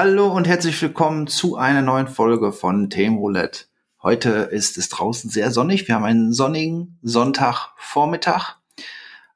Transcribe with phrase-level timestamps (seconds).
[0.00, 3.64] Hallo und herzlich willkommen zu einer neuen Folge von Themenroulette.
[4.00, 5.88] Heute ist es draußen sehr sonnig.
[5.88, 8.58] Wir haben einen sonnigen Sonntagvormittag.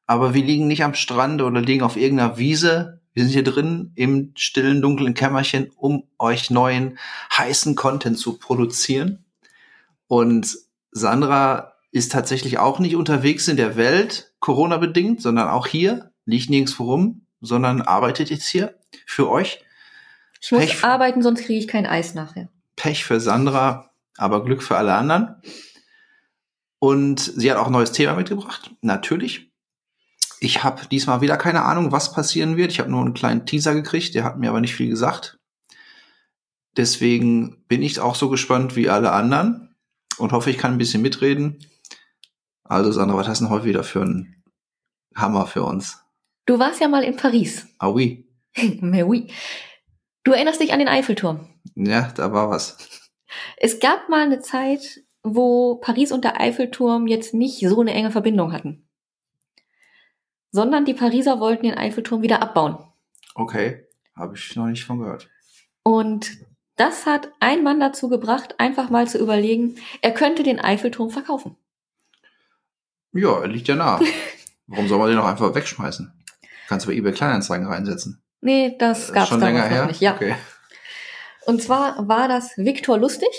[0.06, 3.01] Aber wir liegen nicht am Strand oder liegen auf irgendeiner Wiese.
[3.12, 6.97] Wir sind hier drin im stillen, dunklen Kämmerchen, um euch neuen,
[7.37, 9.25] heißen Content zu produzieren.
[10.06, 10.56] Und
[10.92, 16.84] Sandra ist tatsächlich auch nicht unterwegs in der Welt, Corona-bedingt, sondern auch hier, liegt nirgendwo
[16.84, 19.59] rum, sondern arbeitet jetzt hier für euch.
[20.43, 22.48] Ich muss Pech, arbeiten, sonst kriege ich kein Eis nachher.
[22.75, 25.37] Pech für Sandra, aber Glück für alle anderen.
[26.81, 29.53] Und sie hat auch ein neues Thema mitgebracht, natürlich.
[30.41, 32.73] Ich habe diesmal wieder keine Ahnung, was passieren wird.
[32.73, 35.39] Ich habe nur einen kleinen Teaser gekriegt, der hat mir aber nicht viel gesagt.
[36.77, 39.77] Deswegen bin ich auch so gespannt wie alle anderen
[40.19, 41.65] und hoffe, ich kann ein bisschen mitreden.
[42.65, 44.43] Also Sandra, was hast du denn heute wieder für einen
[45.15, 46.01] Hammer für uns?
[46.47, 47.69] Du warst ja mal in Paris.
[47.79, 48.27] Ah oui.
[48.81, 49.29] Mais oui.
[50.25, 51.48] Du erinnerst dich an den Eiffelturm.
[51.75, 52.77] Ja, da war was.
[53.56, 58.11] Es gab mal eine Zeit, wo Paris und der Eiffelturm jetzt nicht so eine enge
[58.11, 58.89] Verbindung hatten.
[60.50, 62.77] Sondern die Pariser wollten den Eiffelturm wieder abbauen.
[63.34, 65.31] Okay, habe ich noch nicht von gehört.
[65.83, 66.31] Und
[66.77, 71.56] das hat ein Mann dazu gebracht, einfach mal zu überlegen, er könnte den Eiffelturm verkaufen.
[73.12, 74.00] Ja, er liegt ja nah.
[74.67, 76.12] Warum soll man den auch einfach wegschmeißen?
[76.69, 78.22] Kannst du bei eBay Kleinanzeigen reinsetzen.
[78.42, 80.00] Nee, das gab es damals noch nicht.
[80.00, 80.14] Ja.
[80.14, 80.34] Okay.
[81.47, 83.30] Und zwar war das Viktor Lustig.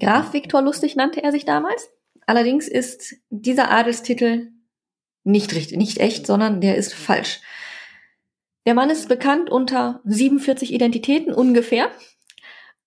[0.00, 1.88] Graf Viktor Lustig nannte er sich damals.
[2.26, 4.50] Allerdings ist dieser Adelstitel
[5.22, 7.40] nicht richtig, nicht echt, sondern der ist falsch.
[8.66, 11.90] Der Mann ist bekannt unter 47 Identitäten ungefähr.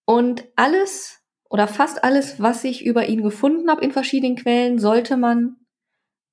[0.06, 5.16] Und alles oder fast alles, was ich über ihn gefunden habe in verschiedenen Quellen, sollte
[5.16, 5.56] man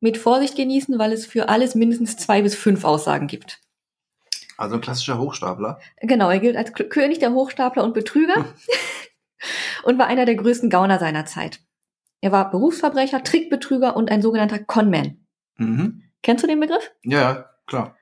[0.00, 3.60] mit Vorsicht genießen, weil es für alles mindestens zwei bis fünf Aussagen gibt.
[4.60, 5.80] Also ein klassischer Hochstapler.
[6.02, 8.44] Genau, er gilt als König der Hochstapler und Betrüger
[9.84, 11.60] und war einer der größten Gauner seiner Zeit.
[12.20, 15.26] Er war Berufsverbrecher, Trickbetrüger und ein sogenannter Conman.
[15.56, 16.02] Mhm.
[16.22, 16.92] Kennst du den Begriff?
[17.04, 17.96] Ja, klar.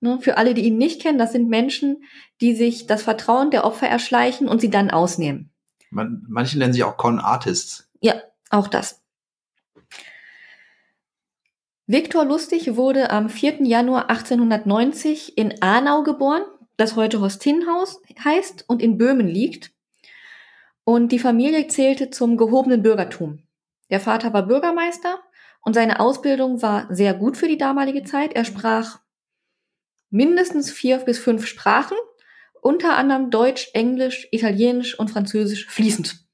[0.00, 2.02] Ne, für alle, die ihn nicht kennen, das sind Menschen,
[2.40, 5.52] die sich das Vertrauen der Opfer erschleichen und sie dann ausnehmen.
[5.90, 7.88] Man, manche nennen sie auch Con-Artists.
[8.00, 8.14] Ja,
[8.50, 8.99] auch das.
[11.92, 13.64] Viktor Lustig wurde am 4.
[13.64, 16.42] Januar 1890 in Arnau geboren,
[16.76, 19.72] das heute Hostinhaus heißt und in Böhmen liegt.
[20.84, 23.42] Und die Familie zählte zum gehobenen Bürgertum.
[23.90, 25.18] Der Vater war Bürgermeister
[25.62, 28.34] und seine Ausbildung war sehr gut für die damalige Zeit.
[28.34, 29.00] Er sprach
[30.10, 31.96] mindestens vier bis fünf Sprachen,
[32.62, 36.24] unter anderem Deutsch, Englisch, Italienisch und Französisch fließend.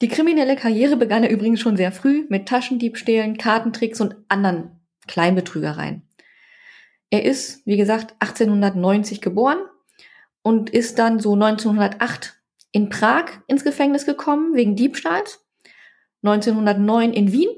[0.00, 6.02] Die kriminelle Karriere begann er übrigens schon sehr früh mit Taschendiebstählen, Kartentricks und anderen Kleinbetrügereien.
[7.10, 9.58] Er ist, wie gesagt, 1890 geboren
[10.42, 15.44] und ist dann so 1908 in Prag ins Gefängnis gekommen wegen Diebstahls,
[16.22, 17.48] 1909 in Wien,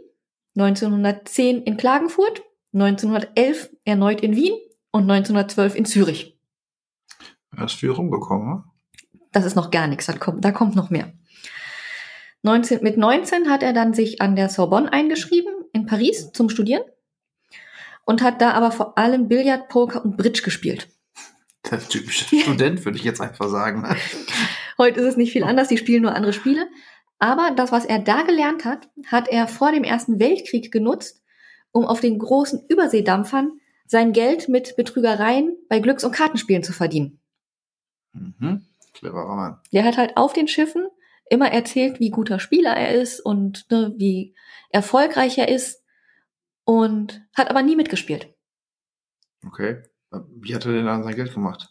[0.56, 2.42] 1910 in Klagenfurt,
[2.72, 4.54] 1911 erneut in Wien
[4.92, 6.38] und 1912 in Zürich.
[7.56, 8.64] Er ist viel rumgekommen, ne?
[9.32, 11.12] Das ist noch gar nichts, da kommt, da kommt noch mehr.
[12.42, 16.82] 19, mit 19 hat er dann sich an der Sorbonne eingeschrieben in Paris zum Studieren
[18.04, 20.88] und hat da aber vor allem Billard, Poker und Bridge gespielt.
[21.70, 23.86] Der typische Student, würde ich jetzt einfach sagen.
[24.78, 26.66] Heute ist es nicht viel anders, die spielen nur andere Spiele.
[27.18, 31.22] Aber das, was er da gelernt hat, hat er vor dem Ersten Weltkrieg genutzt,
[31.70, 37.20] um auf den großen Überseedampfern sein Geld mit Betrügereien bei Glücks- und Kartenspielen zu verdienen.
[38.12, 38.64] Mhm.
[38.94, 39.58] Cleverer Mann.
[39.72, 40.86] Der hat halt auf den Schiffen
[41.30, 44.34] immer erzählt, wie guter Spieler er ist und ne, wie
[44.70, 45.82] erfolgreich er ist
[46.64, 48.34] und hat aber nie mitgespielt.
[49.46, 49.82] Okay.
[50.10, 51.68] Wie hat er denn dann sein Geld gemacht?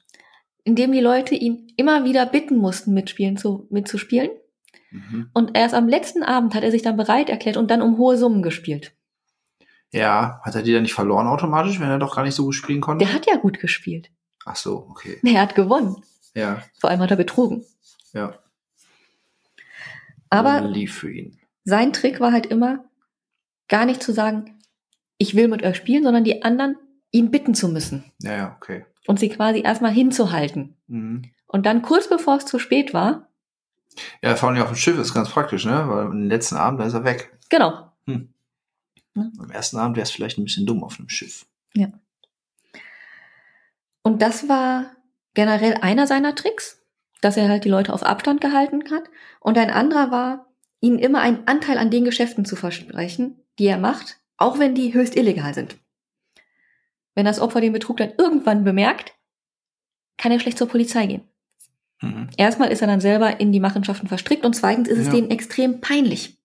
[0.64, 4.30] Indem die Leute ihn immer wieder bitten mussten, mitspielen zu, mitzuspielen.
[4.92, 5.30] Mhm.
[5.34, 8.18] Und erst am letzten Abend hat er sich dann bereit erklärt und dann um hohe
[8.18, 8.96] Summen gespielt.
[9.92, 12.56] Ja, hat er die dann nicht verloren automatisch, wenn er doch gar nicht so gut
[12.56, 13.06] spielen konnte?
[13.06, 14.10] Der hat ja gut gespielt.
[14.46, 15.20] Ach so, okay.
[15.24, 16.04] Er hat gewonnen.
[16.34, 16.64] Ja.
[16.80, 17.66] Vor allem hat er betrogen.
[18.14, 18.40] Ja.
[20.30, 21.38] Aber lief für ihn.
[21.64, 22.86] sein Trick war halt immer,
[23.68, 24.60] gar nicht zu sagen,
[25.18, 26.78] ich will mit euch spielen, sondern die anderen
[27.12, 28.12] ihn bitten zu müssen.
[28.22, 28.86] Ja, ja, okay.
[29.08, 30.76] Und sie quasi erstmal hinzuhalten.
[30.88, 31.24] Mhm.
[31.48, 33.28] Und dann kurz bevor es zu spät war.
[34.22, 35.84] Ja, vor allem auf dem Schiff ist ganz praktisch, ne?
[35.88, 37.36] Weil am letzten Abend, da ist er weg.
[37.50, 37.92] Genau.
[38.06, 38.34] Hm.
[39.16, 41.46] Am ersten Abend wäre es vielleicht ein bisschen dumm auf einem Schiff.
[41.74, 41.92] Ja.
[44.04, 44.92] Und das war
[45.34, 46.79] generell einer seiner Tricks
[47.21, 49.04] dass er halt die Leute auf Abstand gehalten hat.
[49.39, 50.48] Und ein anderer war,
[50.81, 54.94] ihnen immer einen Anteil an den Geschäften zu versprechen, die er macht, auch wenn die
[54.94, 55.77] höchst illegal sind.
[57.16, 59.13] Wenn das Opfer den Betrug dann irgendwann bemerkt,
[60.18, 61.24] kann er schlecht zur Polizei gehen.
[62.01, 62.30] Mhm.
[62.38, 65.13] Erstmal ist er dann selber in die Machenschaften verstrickt und zweitens ist es Ja.
[65.13, 66.38] denen extrem peinlich.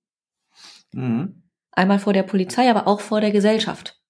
[0.93, 1.43] Mhm.
[1.71, 4.01] Einmal vor der Polizei, aber auch vor der Gesellschaft.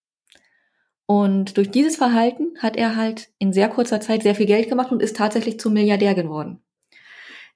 [1.07, 4.91] Und durch dieses Verhalten hat er halt in sehr kurzer Zeit sehr viel Geld gemacht
[4.91, 6.63] und ist tatsächlich zum Milliardär geworden.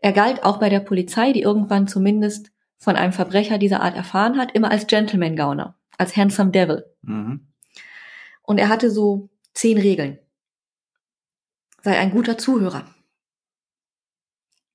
[0.00, 4.38] Er galt auch bei der Polizei, die irgendwann zumindest von einem Verbrecher dieser Art erfahren
[4.38, 6.84] hat, immer als Gentleman Gauner, als Handsome Devil.
[7.02, 7.48] Mhm.
[8.42, 10.18] Und er hatte so zehn Regeln.
[11.82, 12.84] Sei ein guter Zuhörer.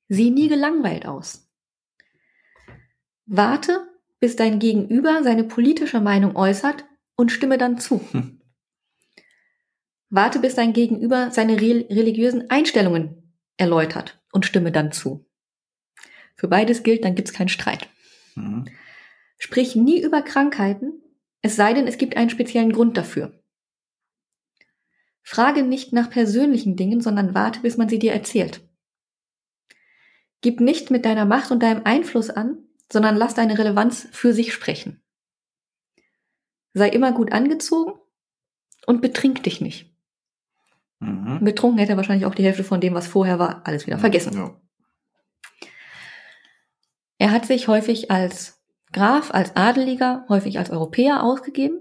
[0.09, 1.47] Sieh nie gelangweilt aus.
[3.25, 3.87] Warte,
[4.19, 6.85] bis dein Gegenüber seine politische Meinung äußert
[7.15, 8.01] und stimme dann zu.
[8.11, 8.42] Hm.
[10.15, 15.25] Warte, bis dein Gegenüber seine re religiösen Einstellungen erläutert und stimme dann zu.
[16.35, 17.89] Für beides gilt, dann gibt's keinen Streit.
[18.35, 18.65] Mhm.
[19.39, 21.01] Sprich nie über Krankheiten,
[21.41, 23.43] es sei denn, es gibt einen speziellen Grund dafür.
[25.23, 28.61] Frage nicht nach persönlichen Dingen, sondern warte, bis man sie dir erzählt.
[30.41, 32.59] Gib nicht mit deiner Macht und deinem Einfluss an,
[32.91, 35.01] sondern lass deine Relevanz für sich sprechen.
[36.73, 37.93] Sei immer gut angezogen
[38.85, 39.92] und betrink dich nicht.
[41.03, 41.43] Mhm.
[41.43, 44.33] Betrunken hätte er wahrscheinlich auch die Hälfte von dem, was vorher war, alles wieder vergessen.
[44.35, 44.51] Ja.
[47.17, 48.61] Er hat sich häufig als
[48.91, 51.79] Graf, als Adeliger, häufig als Europäer ausgegeben.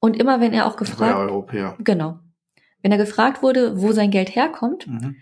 [0.00, 1.76] Und immer wenn er auch gefragt, ja Europäer.
[1.78, 2.18] genau,
[2.82, 5.16] wenn er gefragt wurde, wo sein Geld herkommt, Mhm.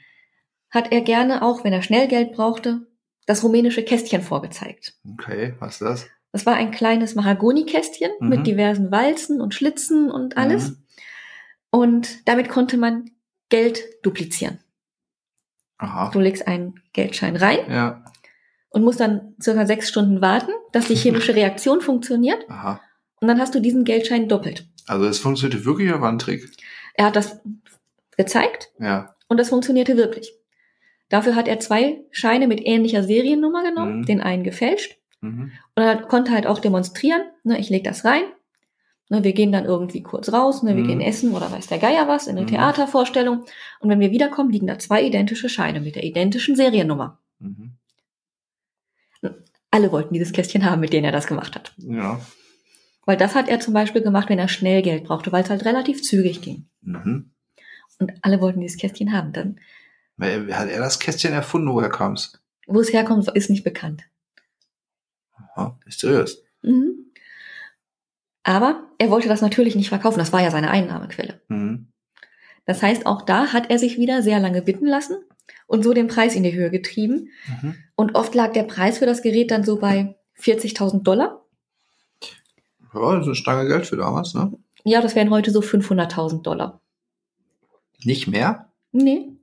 [0.71, 2.87] hat er gerne auch, wenn er schnell Geld brauchte,
[3.27, 4.94] das rumänische Kästchen vorgezeigt.
[5.12, 6.06] Okay, was ist das?
[6.32, 8.29] Das war ein kleines Mahagonikästchen Mhm.
[8.29, 10.71] mit diversen Walzen und Schlitzen und alles.
[10.71, 10.77] Mhm.
[11.71, 13.11] Und damit konnte man
[13.50, 14.58] Geld duplizieren.
[15.79, 16.11] Aha.
[16.11, 18.05] Du legst einen Geldschein rein Ja.
[18.70, 22.49] und musst dann circa sechs Stunden warten, dass die chemische Reaktion funktioniert.
[22.49, 22.81] Aha.
[23.20, 24.67] Und dann hast du diesen Geldschein doppelt.
[24.87, 26.49] Also es funktionierte wirklich oder war ein Trick?
[26.94, 27.41] Er hat das
[28.17, 29.14] gezeigt Ja.
[29.29, 30.32] und das funktionierte wirklich.
[31.08, 34.06] Dafür hat er zwei Scheine mit ähnlicher Seriennummer genommen, Mhm.
[34.06, 35.53] den einen gefälscht Mhm.
[35.75, 38.23] und er konnte halt auch demonstrieren, ne, ich lege das rein,
[39.10, 40.88] ne, wir gehen dann irgendwie kurz raus, ne, wir Mhm.
[40.88, 42.50] gehen essen oder weiß der Geier was, in eine Mhm.
[42.50, 43.44] Theatervorstellung
[43.80, 47.18] und wenn wir wiederkommen, liegen da zwei identische Scheine mit der identischen Seriennummer.
[47.38, 47.72] Mhm.
[49.72, 51.72] Alle wollten dieses Kästchen haben, mit denen er das gemacht hat.
[51.78, 52.20] Ja.
[53.06, 55.64] Weil das hat er zum Beispiel gemacht, wenn er schnell Geld brauchte, weil es halt
[55.64, 56.66] relativ zügig ging.
[56.82, 57.30] Mhm.
[58.00, 59.32] Und alle wollten dieses Kästchen haben.
[59.32, 59.60] Dann,
[60.18, 61.72] Hat er das Kästchen erfunden?
[61.72, 62.40] Woher kam's?
[62.66, 64.04] wo es herkommt, ist nicht bekannt.
[65.54, 65.78] Aha.
[65.86, 66.42] Ist seriös.
[66.62, 67.09] Mhm.
[68.42, 70.19] Aber er wollte das natürlich nicht verkaufen.
[70.19, 71.40] Das war ja seine Einnahmequelle.
[71.48, 71.88] Mhm.
[72.66, 75.16] Das heißt, auch da hat er sich wieder sehr lange bitten lassen
[75.66, 77.31] und so den Preis in die Höhe getrieben.
[77.46, 77.75] Mhm.
[77.96, 81.44] Und oft lag der Preis für das Gerät dann so bei 40.000 Dollar.
[82.94, 84.53] Ja, das ist eine Stange Geld für damals, ne?
[84.84, 86.81] Ja, das wären heute so 500.000 Dollar.
[88.03, 88.72] Nicht mehr?
[88.93, 89.36] Nee,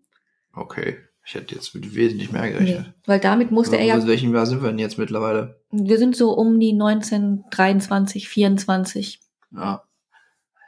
[0.57, 0.97] Okay.
[1.27, 2.51] Ich hätte jetzt mit wesentlich mehr nee.
[2.51, 2.93] gerechnet.
[3.05, 5.61] weil damit musste er In ja, welchem Jahr sind wir denn jetzt mittlerweile?
[5.71, 9.19] wir sind so um die 1923, 24.
[9.51, 9.83] Ja.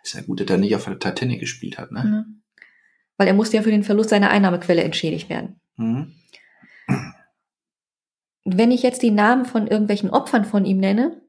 [0.03, 2.03] Ist ja gut, dass er nicht auf der Titanic gespielt hat, ne?
[2.03, 2.25] Ne?
[3.15, 5.61] Weil er musste ja für den Verlust seiner Einnahmequelle entschädigt werden.
[5.77, 6.13] Mhm.
[8.43, 11.21] Wenn ich jetzt die Namen von irgendwelchen Opfern von ihm nenne,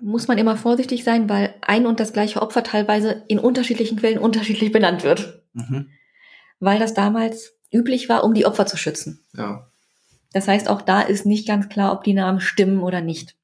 [0.00, 4.18] muss man immer vorsichtig sein, weil ein und das gleiche Opfer teilweise in unterschiedlichen Quellen
[4.18, 5.42] unterschiedlich benannt wird.
[5.52, 5.90] Mhm.
[6.60, 9.24] Weil das damals üblich war, um die Opfer zu schützen.
[9.34, 9.70] Ja.
[10.32, 13.36] Das heißt, auch da ist nicht ganz klar, ob die Namen stimmen oder nicht.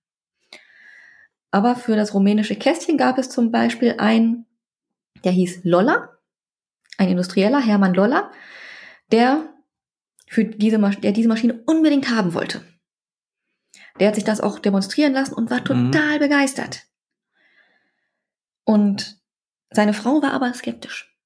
[1.51, 4.47] Aber für das rumänische Kästchen gab es zum Beispiel einen,
[5.23, 6.11] der hieß Lolla,
[6.99, 8.31] ein Industrieller, Hermann Lolla,
[9.13, 9.49] der
[10.27, 12.63] für diese, Masch der diese Maschine unbedingt haben wollte.
[14.01, 15.93] Der hat sich das auch demonstrieren lassen und war Mhm.
[15.93, 16.83] total begeistert.
[18.65, 19.19] Und
[19.71, 21.17] seine Frau war aber skeptisch.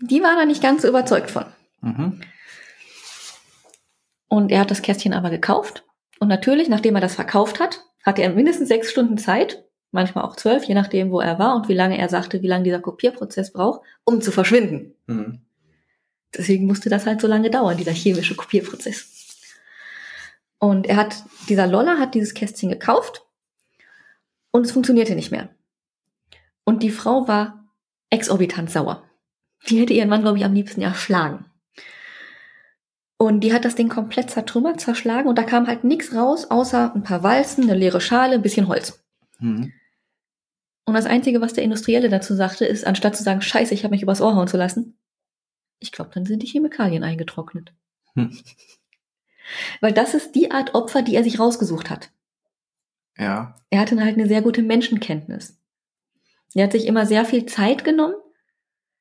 [0.00, 1.44] Die war da nicht ganz so überzeugt von.
[1.80, 2.20] Mhm.
[4.28, 5.84] Und er hat das Kästchen aber gekauft.
[6.18, 10.36] Und natürlich, nachdem er das verkauft hat, hatte er mindestens sechs Stunden Zeit, manchmal auch
[10.36, 13.52] zwölf, je nachdem, wo er war und wie lange er sagte, wie lange dieser Kopierprozess
[13.52, 14.94] braucht, um zu verschwinden.
[15.06, 15.40] Mhm.
[16.36, 19.20] Deswegen musste das halt so lange dauern, dieser chemische Kopierprozess.
[20.58, 23.26] Und er hat, dieser Loller hat dieses Kästchen gekauft
[24.52, 25.48] und es funktionierte nicht mehr.
[26.64, 27.64] Und die Frau war
[28.10, 29.02] exorbitant sauer.
[29.68, 31.49] Die hätte ihren Mann, glaube ich, am liebsten erschlagen.
[33.20, 36.94] Und die hat das Ding komplett zertrümmert, zerschlagen und da kam halt nichts raus, außer
[36.94, 39.04] ein paar Walzen, eine leere Schale, ein bisschen Holz.
[39.40, 39.74] Mhm.
[40.86, 43.92] Und das Einzige, was der Industrielle dazu sagte, ist, anstatt zu sagen, scheiße, ich habe
[43.92, 44.96] mich übers Ohr hauen zu lassen,
[45.80, 47.74] ich glaube, dann sind die Chemikalien eingetrocknet.
[48.14, 48.34] Hm.
[49.82, 52.10] Weil das ist die Art Opfer, die er sich rausgesucht hat.
[53.18, 53.54] Ja.
[53.68, 55.60] Er hatte halt eine sehr gute Menschenkenntnis.
[56.54, 58.14] Er hat sich immer sehr viel Zeit genommen,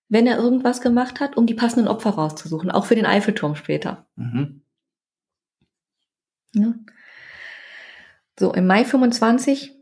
[0.09, 4.07] wenn er irgendwas gemacht hat, um die passenden Opfer rauszusuchen, auch für den Eiffelturm später.
[4.15, 4.63] Mhm.
[6.53, 6.73] Ja.
[8.39, 9.75] So, im Mai 25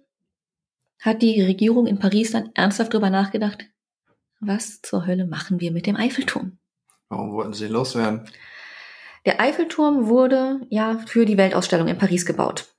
[1.00, 3.66] hat die Regierung in Paris dann ernsthaft drüber nachgedacht,
[4.40, 6.58] was zur Hölle machen wir mit dem Eiffelturm?
[7.08, 8.30] Warum wollten sie loswerden?
[9.26, 12.76] Der Eiffelturm wurde ja für die Weltausstellung in Paris gebaut.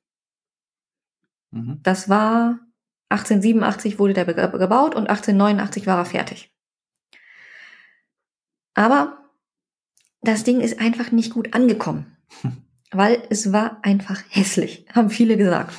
[1.51, 1.81] Mhm.
[1.83, 2.59] Das war
[3.09, 6.53] 1887 wurde der gebaut und 1889 war er fertig.
[8.79, 9.25] Aber
[10.21, 12.17] das Ding ist einfach nicht gut angekommen,
[12.93, 15.75] weil es war einfach hässlich, haben viele gesagt.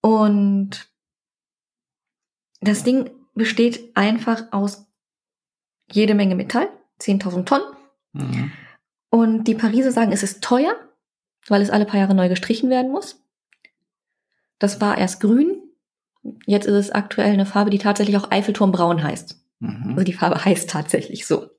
[0.00, 0.90] Und
[2.62, 4.86] das Ding besteht einfach aus
[5.90, 7.76] jede Menge Metall, 10.000 Tonnen.
[8.14, 8.52] Mhm.
[9.10, 10.74] Und die Pariser sagen, es ist teuer,
[11.46, 13.22] weil es alle paar Jahre neu gestrichen werden muss.
[14.58, 15.60] Das war erst grün.
[16.46, 19.41] Jetzt ist es aktuell eine Farbe, die tatsächlich auch Eiffelturmbraun heißt.
[19.62, 20.04] Also Mhm.
[20.04, 21.50] die Farbe heißt tatsächlich so.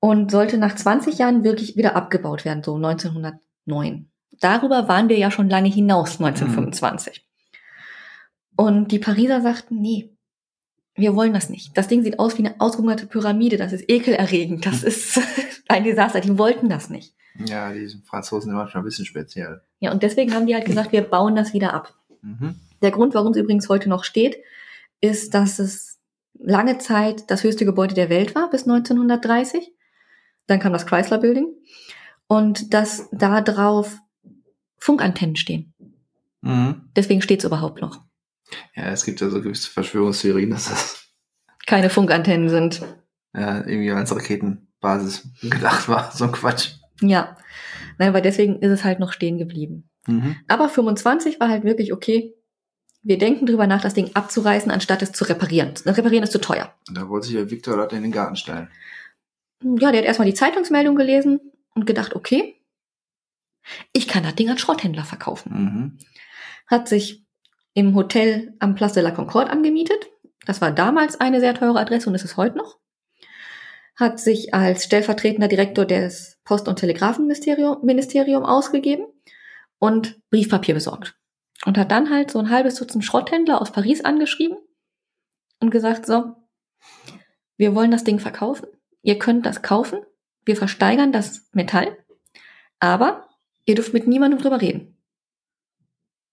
[0.00, 4.10] Und sollte nach 20 Jahren wirklich wieder abgebaut werden, so 1909.
[4.40, 7.24] Darüber waren wir ja schon lange hinaus, 1925.
[8.56, 10.10] Und die Pariser sagten, nee,
[10.94, 11.76] wir wollen das nicht.
[11.76, 15.20] Das Ding sieht aus wie eine ausgehungerte Pyramide, das ist ekelerregend, das ist
[15.68, 16.20] ein Desaster.
[16.20, 17.14] Die wollten das nicht.
[17.46, 19.62] Ja, die Franzosen sind manchmal ein bisschen speziell.
[19.80, 21.94] Ja, und deswegen haben die halt gesagt, wir bauen das wieder ab.
[22.22, 22.60] Mhm.
[22.82, 24.36] Der Grund, warum es übrigens heute noch steht,
[25.00, 25.93] ist, dass es
[26.38, 29.72] lange Zeit das höchste Gebäude der Welt war, bis 1930.
[30.46, 31.46] Dann kam das Chrysler Building.
[32.26, 33.98] Und dass da drauf
[34.78, 35.74] Funkantennen stehen.
[36.40, 36.90] Mhm.
[36.96, 38.02] Deswegen steht es überhaupt noch.
[38.74, 41.08] Ja, es gibt ja so gewisse Verschwörungstheorien, dass das
[41.66, 42.82] Keine Funkantennen sind.
[43.34, 46.12] ja, irgendwie als Raketenbasis gedacht war.
[46.12, 46.72] So ein Quatsch.
[47.00, 47.36] Ja.
[47.98, 49.88] Nein, aber deswegen ist es halt noch stehen geblieben.
[50.06, 50.36] Mhm.
[50.48, 52.34] Aber 25 war halt wirklich okay.
[53.04, 55.74] Wir denken drüber nach, das Ding abzureißen, anstatt es zu reparieren.
[55.84, 56.74] Das Reparieren ist zu teuer.
[56.90, 58.70] Da wollte sich der Viktor das in den Garten stellen.
[59.62, 61.40] Ja, der hat erstmal die Zeitungsmeldung gelesen
[61.74, 62.60] und gedacht, okay,
[63.92, 65.52] ich kann das Ding an Schrotthändler verkaufen.
[65.52, 65.98] Mhm.
[66.66, 67.24] Hat sich
[67.74, 70.06] im Hotel am Place de la Concorde angemietet.
[70.46, 72.78] Das war damals eine sehr teure Adresse und ist es heute noch.
[73.96, 79.06] Hat sich als stellvertretender Direktor des Post- und Telegrafenministerium Ministerium ausgegeben
[79.78, 81.16] und Briefpapier besorgt.
[81.66, 84.58] Und hat dann halt so ein halbes Dutzend Schrotthändler aus Paris angeschrieben
[85.60, 86.36] und gesagt, so,
[87.56, 88.66] wir wollen das Ding verkaufen.
[89.02, 90.00] Ihr könnt das kaufen.
[90.44, 91.96] Wir versteigern das Metall.
[92.80, 93.28] Aber
[93.64, 94.96] ihr dürft mit niemandem drüber reden.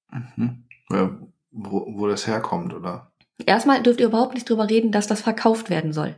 [0.10, 0.66] Mhm.
[0.90, 1.18] Ja,
[1.52, 3.12] wo, wo das herkommt, oder?
[3.46, 6.16] Erstmal dürft ihr überhaupt nicht drüber reden, dass das verkauft werden soll.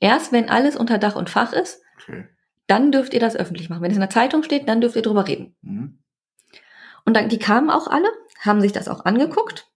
[0.00, 2.26] Erst wenn alles unter Dach und Fach ist, Okay.
[2.66, 3.82] dann dürft ihr das öffentlich machen.
[3.82, 5.54] Wenn es in der Zeitung steht, dann dürft ihr drüber reden.
[5.60, 5.98] Mhm.
[7.04, 8.08] Und dann, die kamen auch alle,
[8.40, 9.70] haben sich das auch angeguckt.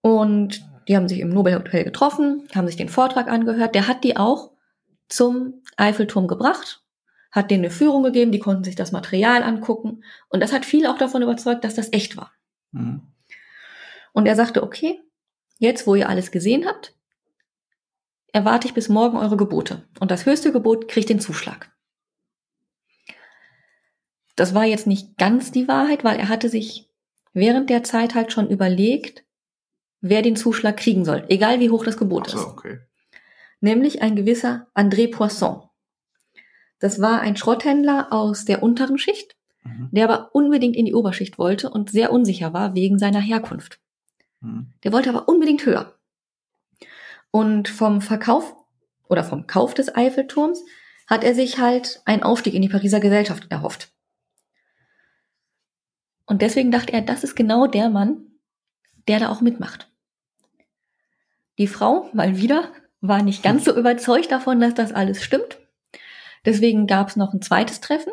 [0.00, 3.74] Und die haben sich im Nobel Hotel getroffen, haben sich den Vortrag angehört.
[3.74, 4.52] Der hat die auch
[5.08, 6.84] zum Eiffelturm gebracht,
[7.32, 10.04] hat denen eine Führung gegeben, die konnten sich das Material angucken.
[10.28, 12.32] Und das hat viele auch davon überzeugt, dass das echt war.
[12.72, 13.02] Mhm.
[14.12, 15.00] Und er sagte, okay,
[15.58, 16.94] jetzt wo ihr alles gesehen habt,
[18.32, 19.88] erwarte ich bis morgen eure Gebote.
[19.98, 21.72] Und das höchste Gebot kriegt den Zuschlag.
[24.36, 26.85] Das war jetzt nicht ganz die Wahrheit, weil er hatte sich
[27.36, 29.24] während der Zeit halt schon überlegt,
[30.00, 32.46] wer den Zuschlag kriegen soll, egal wie hoch das Gebot so, ist.
[32.46, 32.78] okay.
[33.60, 35.62] Nämlich ein gewisser André Poisson.
[36.78, 39.88] Das war ein Schrotthändler aus der unteren Schicht, Mhm.
[39.92, 43.80] der aber unbedingt in die Oberschicht wollte und sehr unsicher war wegen seiner Herkunft.
[44.40, 44.72] Mhm.
[44.84, 45.94] Der wollte aber unbedingt höher.
[47.30, 48.54] Und vom Verkauf
[49.08, 50.64] oder vom Kauf des Eiffelturms
[51.06, 53.92] hat er sich halt einen Aufstieg in die Pariser Gesellschaft erhofft.
[56.26, 58.26] Und deswegen dachte er, das ist genau der Mann,
[59.08, 59.88] der da auch mitmacht.
[61.58, 65.58] Die Frau, mal wieder, war nicht ganz so überzeugt davon, dass das alles stimmt.
[66.44, 68.12] Deswegen gab es noch ein zweites Treffen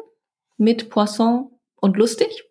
[0.57, 2.45] mit Poisson und Lustig.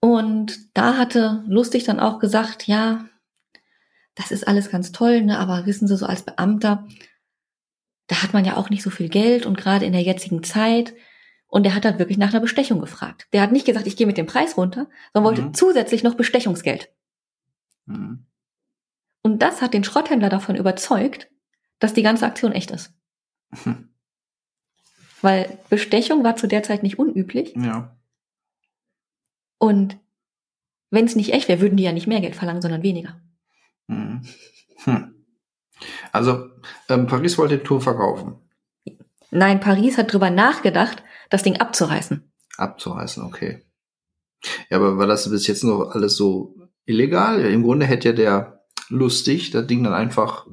[0.00, 3.06] Und da hatte Lustig dann auch gesagt, ja,
[4.14, 6.86] das ist alles ganz toll, ne, aber wissen Sie, so als Beamter,
[8.08, 10.92] da hat man ja auch nicht so viel Geld und gerade in der jetzigen Zeit.
[11.52, 13.26] Und er hat dann wirklich nach einer Bestechung gefragt.
[13.34, 15.52] Der hat nicht gesagt, ich gehe mit dem Preis runter, sondern wollte Mhm.
[15.52, 16.90] zusätzlich noch Bestechungsgeld.
[17.84, 18.24] Mhm.
[19.22, 21.28] Und das hat den Schrotthändler davon überzeugt,
[21.78, 22.94] dass die ganze Aktion echt ist.
[23.64, 23.90] Hm.
[25.20, 27.54] Weil Bestechung war zu der Zeit nicht unüblich.
[27.54, 27.98] Ja.
[29.58, 29.98] Und
[30.88, 33.20] wenn es nicht echt wäre, würden die ja nicht mehr Geld verlangen, sondern weniger.
[33.88, 34.22] Mhm.
[34.84, 35.26] Hm.
[36.12, 36.48] Also,
[36.88, 38.36] ähm, Paris wollte die Tour verkaufen.
[39.30, 42.30] Nein, Paris hat drüber nachgedacht, das Ding abzureißen.
[42.58, 43.62] Abzureißen, okay.
[44.70, 47.40] Ja, aber war das bis jetzt noch alles so illegal?
[47.40, 50.46] Ja, Im Grunde hätte ja der lustig das Ding dann einfach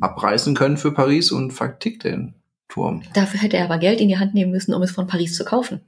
[0.00, 2.34] abreißen können für Paris und vertickt den
[2.68, 3.02] Turm.
[3.14, 5.44] Dafür hätte er aber Geld in die Hand nehmen müssen, um es von Paris zu
[5.44, 5.80] kaufen.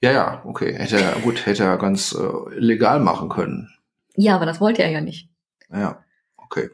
[0.00, 0.74] Ja, ja, okay.
[0.74, 3.70] Hätte er, gut, hätte er ganz äh, legal machen können.
[4.16, 5.30] Ja, aber das wollte er ja nicht.
[5.70, 6.04] Ja,
[6.36, 6.70] okay.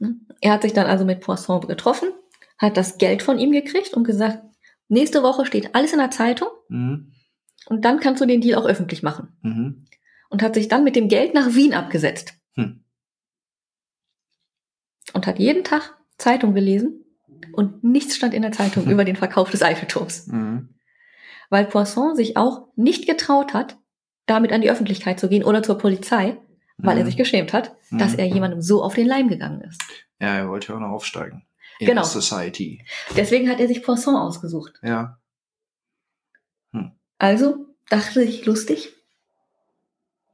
[0.00, 0.26] Hm?
[0.40, 2.10] Er hat sich dann also mit Poisson getroffen,
[2.58, 4.40] hat das Geld von ihm gekriegt und gesagt,
[4.88, 7.12] nächste Woche steht alles in der Zeitung Mhm.
[7.66, 9.36] und dann kannst du den Deal auch öffentlich machen.
[9.42, 9.86] Mhm.
[10.30, 12.34] Und hat sich dann mit dem Geld nach Wien abgesetzt.
[12.54, 12.84] Hm.
[15.14, 17.04] Und hat jeden Tag Zeitung gelesen
[17.52, 20.26] und nichts stand in der Zeitung über den Verkauf des Eiffelturms.
[20.26, 20.74] Mhm.
[21.48, 23.78] Weil Poisson sich auch nicht getraut hat,
[24.26, 26.36] damit an die Öffentlichkeit zu gehen oder zur Polizei,
[26.76, 27.06] weil er Mhm.
[27.06, 28.18] sich geschämt hat, dass Mhm.
[28.18, 29.80] er jemandem so auf den Leim gegangen ist.
[30.20, 31.46] Ja, er wollte ja auch noch aufsteigen.
[31.80, 32.02] In Genau.
[32.02, 32.84] Society.
[33.16, 34.74] Deswegen hat er sich Poisson ausgesucht.
[34.82, 35.18] Ja.
[37.20, 38.92] Also dachte ich lustig,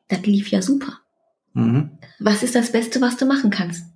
[0.09, 1.01] das lief ja super.
[1.55, 1.99] Mhm.
[2.19, 3.87] Was ist das Beste, was du machen kannst?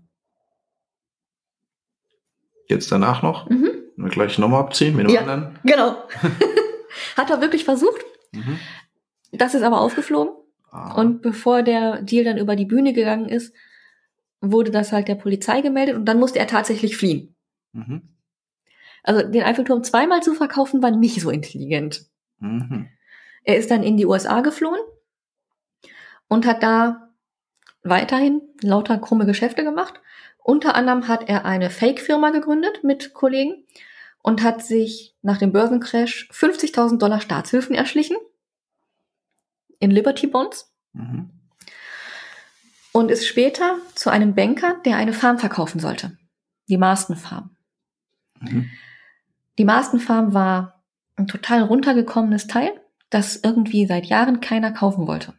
[2.67, 3.49] Jetzt danach noch?
[3.51, 3.71] Mhm.
[3.97, 5.21] Wir gleich nochmal abziehen mit dem Ja.
[5.23, 5.59] anderen?
[5.65, 6.03] Genau.
[7.17, 8.01] hat er wirklich versucht.
[8.33, 8.59] Mhm.
[9.33, 10.35] Das ist aber aufgeflogen.
[10.71, 10.95] Ah.
[10.95, 13.55] Und bevor der Deal dann über die Bühne gegangen ist,
[14.41, 17.35] wurde das halt der Polizei gemeldet und dann musste er tatsächlich fliehen.
[17.79, 18.03] Mhm.
[19.03, 22.07] Also den Eiffelturm zweimal zu verkaufen war nicht so intelligent.
[22.39, 22.89] Mhm.
[23.45, 24.81] Er ist dann in die USA geflohen
[26.29, 27.09] und hat da
[27.83, 30.01] weiterhin lauter krumme Geschäfte gemacht.
[30.39, 33.65] Unter anderem hat er eine Fake-Firma gegründet mit Kollegen
[34.23, 38.17] und hat sich nach dem Börsencrash 50.000 Dollar Staatshilfen erschlichen
[39.79, 41.31] in Liberty Bonds Mhm.
[42.93, 46.17] und ist später zu einem Banker, der eine Farm verkaufen sollte.
[46.69, 47.55] Die Marston Farm.
[48.41, 48.71] Mhm.
[49.59, 50.85] Die Marston Farm war
[51.17, 52.71] ein total runtergekommenes Teil,
[53.11, 55.35] das irgendwie seit Jahren keiner kaufen wollte.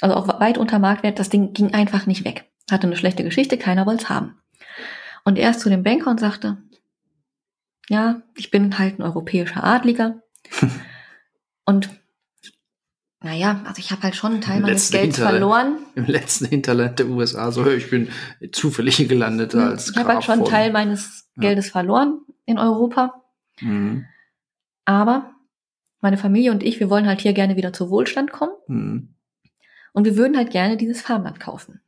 [0.00, 2.50] Also auch weit unter Marktwert, das Ding ging einfach nicht weg.
[2.70, 4.38] Hatte eine schlechte Geschichte, keiner wollte es haben.
[5.24, 6.62] Und er ist zu dem Banker und sagte,
[7.88, 10.22] ja, ich bin halt ein europäischer Adliger.
[11.66, 11.90] und
[13.22, 15.14] naja, also ich habe halt schon einen Teil meines Hinterland.
[15.32, 15.78] verloren.
[15.94, 17.52] Im letzten Hinterland der USA.
[17.52, 18.08] So, ich bin
[18.52, 21.42] zufällig gelandet als Hm, Ich habe halt schon einen Teil meines Ja.
[21.42, 23.22] Geldes verloren in Europa.
[23.60, 24.06] Mhm.
[24.84, 25.34] Aber
[26.00, 29.14] meine Familie und ich, wir wollen halt hier gerne wieder zu Wohlstand kommen Mhm.
[29.92, 31.80] und wir würden halt gerne dieses Farmland kaufen.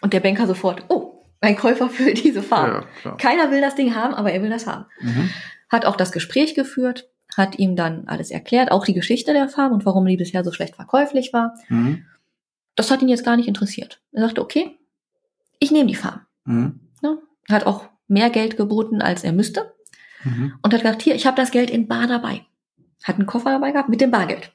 [0.00, 2.84] Und der Banker sofort, oh, ein Käufer für diese Farm.
[3.04, 3.12] Ja.
[3.16, 4.86] Keiner will das Ding haben, aber er will das haben.
[5.00, 5.28] Mhm.
[5.68, 7.08] Hat auch das Gespräch geführt,
[7.40, 10.52] hat ihm dann alles erklärt, auch die Geschichte der Farm und warum die bisher so
[10.52, 11.54] schlecht verkäuflich war.
[11.68, 12.04] Mhm.
[12.76, 14.00] Das hat ihn jetzt gar nicht interessiert.
[14.12, 14.78] Er sagte, okay,
[15.58, 16.20] ich nehme die Farm.
[16.44, 16.80] Mhm.
[17.48, 19.74] Hat auch mehr Geld geboten, als er müsste.
[20.24, 20.54] Mhm.
[20.62, 22.46] Und hat gesagt, hier, ich habe das Geld in Bar dabei.
[23.02, 24.52] Hat einen Koffer dabei gehabt mit dem Bargeld.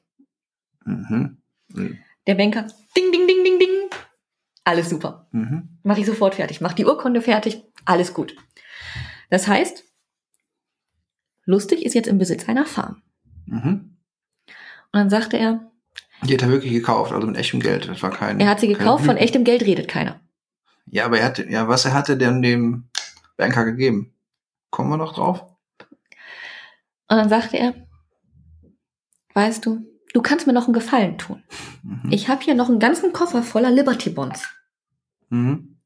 [0.86, 1.38] Mhm.
[1.70, 1.98] Mhm.
[2.28, 3.70] Der Banker, ding, ding, ding, ding, ding.
[4.64, 5.28] Alles super.
[5.32, 5.80] Mhm.
[5.84, 6.62] Mache ich sofort fertig.
[6.62, 7.64] Mach die Urkunde fertig.
[7.86, 8.36] Alles gut.
[9.30, 9.84] Das heißt,
[11.46, 13.02] Lustig ist jetzt im Besitz einer Farm.
[13.46, 13.98] Mhm.
[14.92, 15.72] Und dann sagte er,
[16.24, 17.88] Die hat er wirklich gekauft, also mit echtem Geld.
[17.88, 18.40] Das war kein.
[18.40, 20.20] er hat sie gekauft, von echtem Geld redet keiner.
[20.88, 22.86] Ja, aber er hatte, ja, was er hatte denn dem
[23.38, 24.14] Banker gegeben?
[24.70, 25.42] Kommen wir noch drauf?
[27.08, 27.74] Und dann sagte er,
[29.34, 31.44] weißt du, du kannst mir noch einen Gefallen tun.
[31.84, 32.10] Mhm.
[32.12, 34.48] Ich habe hier noch einen ganzen Koffer voller Liberty Bonds.
[35.30, 35.78] Mhm.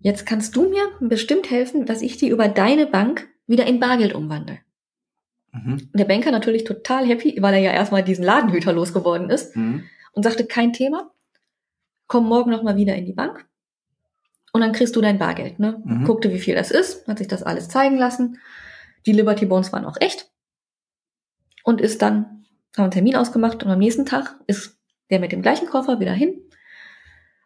[0.00, 4.14] Jetzt kannst du mir bestimmt helfen, dass ich die über deine Bank wieder in Bargeld
[4.14, 4.58] umwandle.
[5.52, 5.90] Mhm.
[5.92, 9.84] Der Banker natürlich total happy, weil er ja erstmal diesen Ladenhüter losgeworden ist Mhm.
[10.12, 11.12] und sagte, kein Thema,
[12.06, 13.46] komm morgen nochmal wieder in die Bank
[14.52, 15.58] und dann kriegst du dein Bargeld.
[15.58, 15.80] Ne?
[15.84, 16.04] Mhm.
[16.04, 18.38] Guckte, wie viel das ist, hat sich das alles zeigen lassen.
[19.06, 20.30] Die Liberty Bonds waren auch echt
[21.62, 24.78] und ist dann, haben einen Termin ausgemacht und am nächsten Tag ist
[25.10, 26.40] der mit dem gleichen Koffer wieder hin,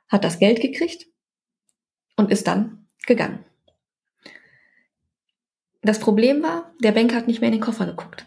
[0.08, 1.06] hat das Geld gekriegt
[2.16, 3.44] und ist dann gegangen.
[5.88, 8.26] Das Problem war, der Banker hat nicht mehr in den Koffer geguckt.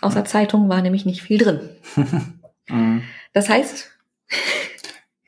[0.00, 1.60] Außer Zeitung war nämlich nicht viel drin.
[2.68, 3.02] Mhm.
[3.34, 3.90] Das heißt,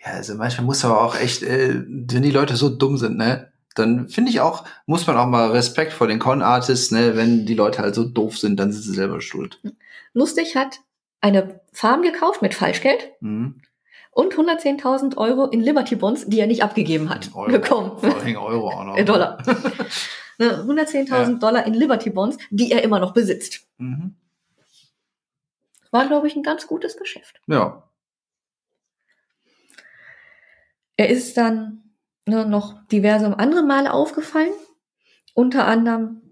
[0.05, 3.53] Ja, also manchmal muss aber auch echt, äh, wenn die Leute so dumm sind, ne,
[3.75, 7.55] dann finde ich auch, muss man auch mal Respekt vor den Con-Artists, ne, wenn die
[7.55, 9.61] Leute halt so doof sind, dann sind sie selber schuld.
[10.15, 10.79] Lustig hat
[11.21, 13.61] eine Farm gekauft mit Falschgeld Mhm.
[14.13, 17.99] und 110.000 Euro in Liberty Bonds, die er nicht abgegeben hat, Euro, bekommen.
[17.99, 18.97] Vor allem Euro auch noch.
[18.97, 19.37] Äh, Dollar.
[20.39, 23.67] Ne, 110.000 Dollar in Liberty Bonds, die er immer noch besitzt.
[23.79, 24.15] Mhm.
[25.91, 27.41] War, glaube ich, ein ganz gutes Geschäft.
[27.47, 27.83] Ja.
[30.97, 31.83] Er ist dann
[32.27, 34.53] ne, noch diverse andere Male aufgefallen.
[35.35, 36.23] Unter anderem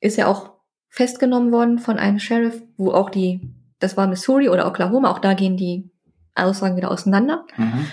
[0.00, 0.52] ist er auch
[0.88, 3.40] festgenommen worden von einem Sheriff, wo auch die,
[3.78, 5.90] das war Missouri oder Oklahoma, auch da gehen die
[6.34, 7.86] Aussagen wieder auseinander, Mhm.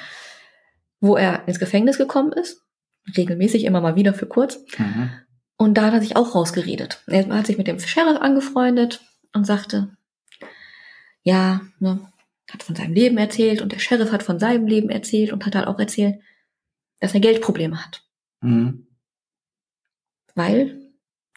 [1.02, 2.64] wo er ins Gefängnis gekommen ist.
[3.18, 4.60] Regelmäßig immer mal wieder für kurz.
[4.78, 5.12] Mhm.
[5.58, 7.02] Und da hat er sich auch rausgeredet.
[7.08, 9.02] Er hat sich mit dem Sheriff angefreundet
[9.34, 9.96] und sagte,
[11.24, 12.12] ja, ne,
[12.52, 15.56] hat von seinem Leben erzählt und der Sheriff hat von seinem Leben erzählt und hat
[15.56, 16.22] halt auch erzählt,
[17.00, 18.04] dass er Geldprobleme hat.
[18.42, 18.88] Mhm.
[20.36, 20.82] Weil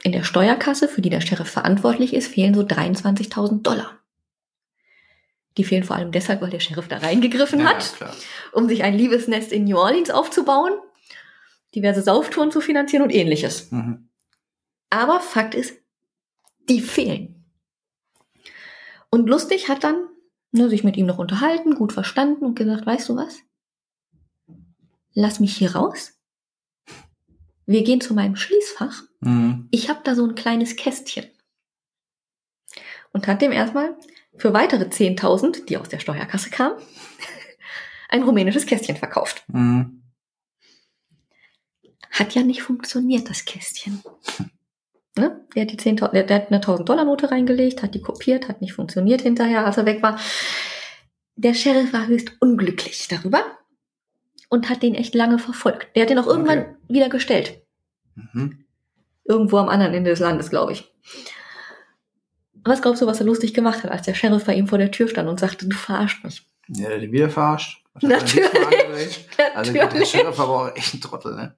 [0.02, 3.98] in der Steuerkasse, für die der Sheriff verantwortlich ist, fehlen so 23.000 Dollar.
[5.56, 8.14] Die fehlen vor allem deshalb, weil der Sheriff da reingegriffen Ja, hat, klar.
[8.52, 10.72] um sich ein Liebesnest in New Orleans aufzubauen,
[11.74, 13.70] diverse Sauftouren zu finanzieren und ähnliches.
[13.72, 14.07] Mhm.
[14.90, 15.74] Aber Fakt ist,
[16.68, 17.44] die fehlen.
[19.10, 20.08] Und lustig hat dann
[20.52, 23.38] ne, sich mit ihm noch unterhalten, gut verstanden und gesagt, weißt du was?
[25.14, 26.14] Lass mich hier raus.
[27.66, 29.02] Wir gehen zu meinem Schließfach.
[29.20, 29.68] Mhm.
[29.70, 31.26] Ich habe da so ein kleines Kästchen.
[33.12, 33.96] Und hat dem erstmal
[34.36, 36.80] für weitere 10.000, die aus der Steuerkasse kamen,
[38.08, 39.44] ein rumänisches Kästchen verkauft.
[39.48, 40.02] Mhm.
[42.10, 44.02] Hat ja nicht funktioniert, das Kästchen.
[45.18, 45.44] Ne?
[45.54, 48.72] Der, hat die 10, der, der hat eine 1000-Dollar-Note reingelegt, hat die kopiert, hat nicht
[48.72, 50.18] funktioniert hinterher, als er weg war.
[51.36, 53.42] Der Sheriff war höchst unglücklich darüber
[54.48, 55.94] und hat den echt lange verfolgt.
[55.94, 56.74] Der hat den auch irgendwann Okay.
[56.88, 57.62] wieder gestellt.
[58.14, 58.64] Mhm.
[59.24, 60.90] Irgendwo am anderen Ende des Landes, glaube ich.
[62.64, 64.90] Was glaubst du, was er lustig gemacht hat, als der Sheriff bei ihm vor der
[64.90, 66.44] Tür stand und sagte, du verarscht mich?
[66.68, 67.82] Ja, der die wieder verarscht.
[68.00, 68.54] Er Natürlich.
[68.54, 69.28] angeregt?
[69.54, 71.56] Also der Natürlich, Sheriff war aber auch echt ein Trottel, ne?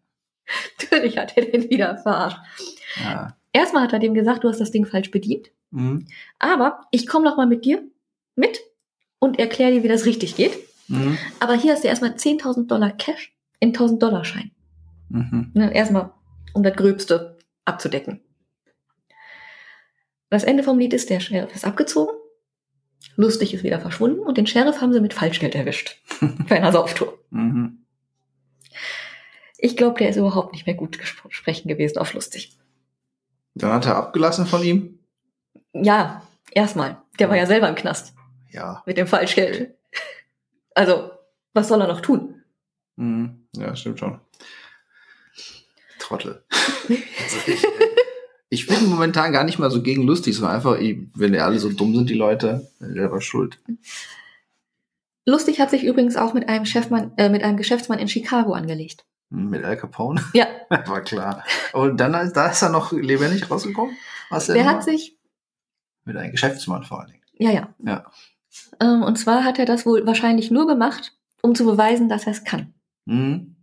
[0.81, 2.39] natürlich hat er den wieder verarscht.
[3.03, 3.37] Ja.
[3.53, 5.51] Erstmal hat er dem gesagt, du hast das Ding falsch bedient.
[5.71, 6.07] Mhm.
[6.39, 7.83] Aber ich komme noch mal mit dir
[8.37, 8.61] mit
[9.19, 10.57] und erkläre dir, wie das richtig geht.
[10.89, 11.19] Mhm.
[11.39, 14.51] Aber hier hast du erstmal 10.000 Dollar Cash in 1.000 Dollar Schein.
[15.09, 15.51] Mhm.
[15.55, 16.13] Ne, erstmal,
[16.53, 18.21] um das Gröbste abzudecken.
[20.31, 22.15] Das Ende vom Lied ist, der Sheriff ist abgezogen.
[23.17, 26.01] Lustig ist wieder verschwunden und den Sheriff haben sie mit Falschgeld erwischt.
[26.49, 27.19] Bei einer Sauftour.
[27.31, 27.85] Mhm.
[29.59, 32.57] Ich glaube, der ist überhaupt nicht mehr gut sprechen gewesen auf lustig.
[33.55, 34.99] Dann hat er abgelassen von ihm.
[35.73, 37.01] Ja, erstmal.
[37.19, 38.15] Der war ja selber im Knast
[38.51, 38.83] Ja.
[38.87, 39.75] mit dem Falschgeld.
[40.75, 41.11] Also,
[41.53, 42.43] was soll er noch tun?
[42.97, 43.47] Mhm.
[43.57, 44.21] Ja, stimmt schon.
[45.99, 46.45] Trottel.
[48.53, 51.69] Ich, bin momentan gar nicht mal so gegen lustig, sondern einfach, wenn die alle so
[51.71, 53.61] dumm sind, die Leute, der war schuld.
[55.25, 59.05] Lustig hat sich übrigens auch mit einem Chefmann, äh, mit einem Geschäftsmann in Chicago angelegt.
[59.31, 60.23] Mhm, Mit Al Capone.
[60.35, 61.45] Ja, war klar.
[61.73, 63.97] Und dann, ist- da ist er noch lebendig rausgekommen.
[64.31, 65.17] Was der hat sich,
[66.05, 67.23] Mit einem Geschäftsmann vor allen Dingen.
[67.35, 67.75] ja, ja.
[67.79, 68.05] Ja.
[68.81, 72.33] Ähm, und zwar hat er das wohl wahrscheinlich nur gemacht, um zu beweisen, dass er
[72.33, 72.75] es kann.
[73.07, 73.57] Mhm.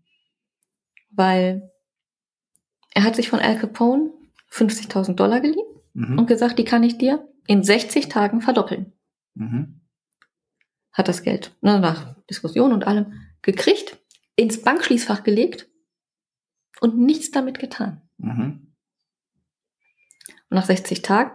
[1.11, 1.71] Weil
[2.93, 4.11] er hat sich von Al Capone
[4.51, 6.19] 50.000 Dollar geliehen Mhm.
[6.19, 8.93] und gesagt, die kann ich dir in 60 Tagen verdoppeln.
[9.33, 9.81] Mhm.
[10.93, 13.97] Hat das Geld ne, nach Diskussion und allem gekriegt,
[14.37, 15.67] ins Bankschließfach gelegt
[16.79, 18.01] und nichts damit getan.
[18.17, 18.73] Mhm.
[20.49, 21.31] Und nach 60 Tagen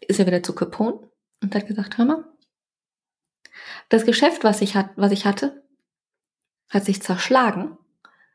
[0.00, 1.08] ist er wieder zu Capone
[1.40, 2.24] und hat gesagt, hör mal,
[3.88, 5.64] das Geschäft, was ich, hat, was ich hatte,
[6.68, 7.78] hat sich zerschlagen.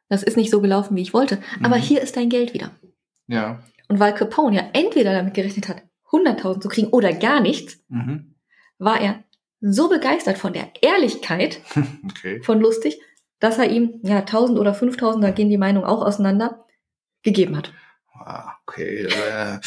[0.09, 1.41] Das ist nicht so gelaufen, wie ich wollte.
[1.63, 1.81] Aber Mhm.
[1.81, 2.71] hier ist dein Geld wieder.
[3.27, 3.63] Ja.
[3.89, 8.35] Und weil Capone ja entweder damit gerechnet hat, 100.000 zu kriegen oder gar nichts, Mhm.
[8.77, 9.23] war er
[9.59, 11.61] so begeistert von der Ehrlichkeit
[12.09, 12.41] Okay.
[12.41, 13.01] von Lustig,
[13.39, 16.65] dass er ihm, ja, 1000 oder 5000, da gehen die Meinungen auch auseinander,
[17.23, 17.73] gegeben hat.
[18.13, 19.05] Ah, okay.
[19.05, 19.59] Äh,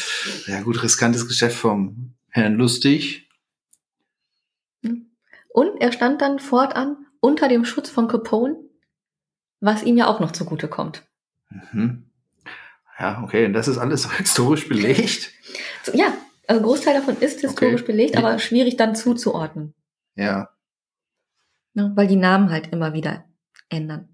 [0.47, 3.29] ja, gut, riskantes Geschäft vom Herrn Lustig.
[5.53, 8.55] Und er stand dann fortan unter dem Schutz von Capone,
[9.59, 11.03] was ihm ja auch noch zugute kommt.
[11.49, 12.09] Mhm.
[12.99, 13.51] Ja, okay.
[13.51, 15.31] Das ist alles so historisch belegt.
[15.83, 16.13] So, ja,
[16.47, 17.91] also ein Großteil davon ist historisch Okay.
[17.91, 19.73] belegt, aber schwierig dann zuzuordnen,
[20.15, 20.49] Ja.
[21.73, 23.25] ne, weil die Namen halt immer wieder
[23.71, 24.09] ändern.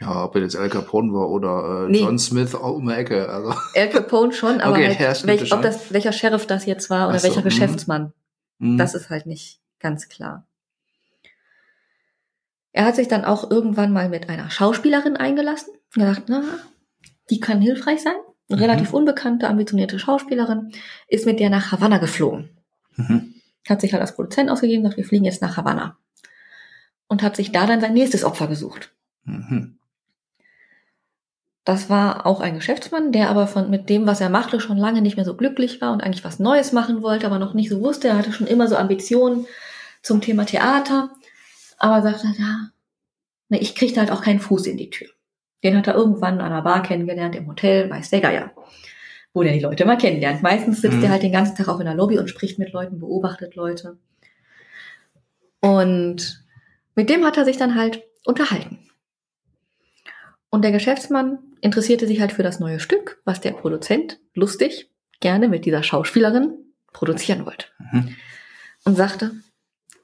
[0.00, 2.00] Ja, ob er jetzt Al Capone war oder äh, Nee.
[2.02, 3.28] John Smith auch um die Ecke.
[3.28, 3.52] Also.
[3.74, 7.16] Al Capone schon, aber Okay, halt, welch, ob das, welcher Sheriff das jetzt war oder
[7.16, 7.44] Ach so, welcher mhm.
[7.44, 8.12] Geschäftsmann,
[8.60, 8.76] Mhm.
[8.78, 10.46] das ist halt nicht ganz klar.
[12.72, 15.72] Er hat sich dann auch irgendwann mal mit einer Schauspielerin eingelassen.
[15.96, 16.42] Er dachte, na,
[17.30, 18.14] die kann hilfreich sein.
[18.50, 18.62] Eine Mhm.
[18.64, 20.72] relativ unbekannte, ambitionierte Schauspielerin,
[21.08, 22.50] ist mit der nach Havanna geflogen.
[22.96, 23.34] Mhm.
[23.68, 25.96] Hat sich halt als Produzent ausgegeben, sagt, wir fliegen jetzt nach Havanna.
[27.08, 28.92] Und hat sich da dann sein nächstes Opfer gesucht.
[29.24, 29.78] Mhm.
[31.64, 35.02] Das war auch ein Geschäftsmann, der aber von, mit dem, was er machte, schon lange
[35.02, 37.80] nicht mehr so glücklich war und eigentlich was Neues machen wollte, aber noch nicht so
[37.82, 38.08] wusste.
[38.08, 39.46] Er hatte schon immer so Ambitionen
[40.02, 41.10] zum Thema Theater,
[41.78, 42.70] aber sagte, ja,
[43.50, 45.08] ne, ich kriegte halt auch keinen Fuß in die Tür.
[45.62, 48.52] Den hat er irgendwann an einer Bar kennengelernt, im Hotel, weiß der Geier,
[49.34, 50.42] wo der die Leute mal kennenlernt.
[50.42, 51.04] Meistens sitzt Mhm.
[51.04, 53.98] er halt den ganzen Tag auch in der Lobby und spricht mit Leuten, beobachtet Leute.
[55.60, 56.44] Und
[56.98, 58.80] mit dem hat er sich dann halt unterhalten.
[60.50, 65.46] Und der Geschäftsmann interessierte sich halt für das neue Stück, was der Produzent lustig gerne
[65.46, 66.58] mit dieser Schauspielerin
[66.92, 67.66] produzieren wollte.
[67.78, 68.16] Mhm.
[68.82, 69.30] Und sagte,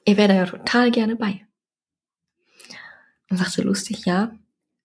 [0.05, 1.45] er wäre da ja total gerne bei.
[3.29, 4.33] Und sagte lustig, ja,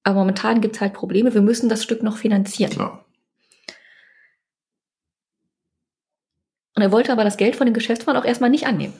[0.03, 2.73] aber momentan gibt's halt Probleme, wir müssen das Stück noch finanzieren.
[2.73, 3.05] Klar.
[6.75, 8.94] Und er wollte aber das Geld von dem Geschäftsmann auch erstmal nicht annehmen.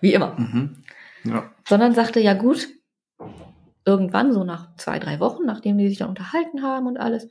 [0.00, 0.38] Wie immer.
[0.38, 0.84] Mhm.
[1.24, 1.52] Ja.
[1.66, 2.68] Sondern sagte, ja gut,
[3.84, 7.28] irgendwann, so nach zwei, drei Wochen, nachdem die sich dann unterhalten haben und alles,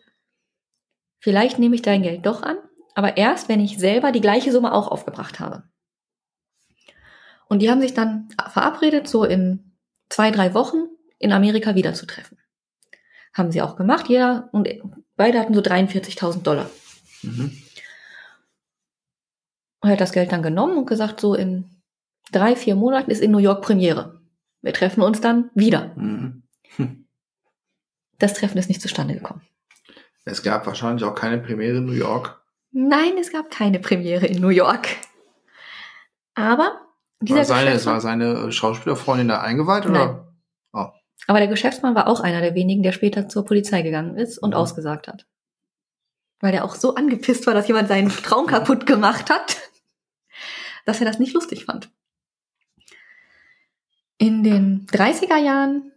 [1.19, 2.57] vielleicht nehme ich dein Geld doch an,
[2.95, 5.63] aber erst, wenn ich selber die gleiche Summe auch aufgebracht habe.
[7.47, 9.77] Und die haben sich dann verabredet, so in
[10.09, 10.87] zwei, drei Wochen
[11.19, 12.37] in Amerika wiederzutreffen.
[13.33, 14.67] Haben sie auch gemacht, jeder, und
[15.15, 16.69] beide hatten so 43.000 Dollar.
[17.21, 17.61] Mhm.
[19.79, 21.76] Und er hat das Geld dann genommen und gesagt, so in
[22.31, 24.21] drei, vier Monaten ist in New York Premiere.
[24.61, 25.93] Wir treffen uns dann wieder.
[25.95, 26.43] Mhm.
[28.19, 29.41] Das Treffen ist nicht zustande gekommen.
[30.25, 32.41] Es gab wahrscheinlich auch keine Premiere in New York.
[32.71, 34.87] Nein, es gab keine Premiere in New York.
[36.35, 36.81] Aber
[37.21, 40.33] dieser War seine, es Geschäftsmann, war seine Schauspielerfreundin da eingeweiht oder?
[40.73, 40.87] Oh.
[41.27, 44.49] aber der Geschäftsmann war auch einer der wenigen, der später zur Polizei gegangen ist und
[44.51, 44.55] Mhm.
[44.57, 45.25] ausgesagt hat.
[46.41, 49.57] Weil der auch so angepisst war, dass jemand seinen Traum kaputt gemacht hat,
[50.85, 51.89] dass er das nicht lustig fand.
[54.17, 55.91] In den 30er Jahren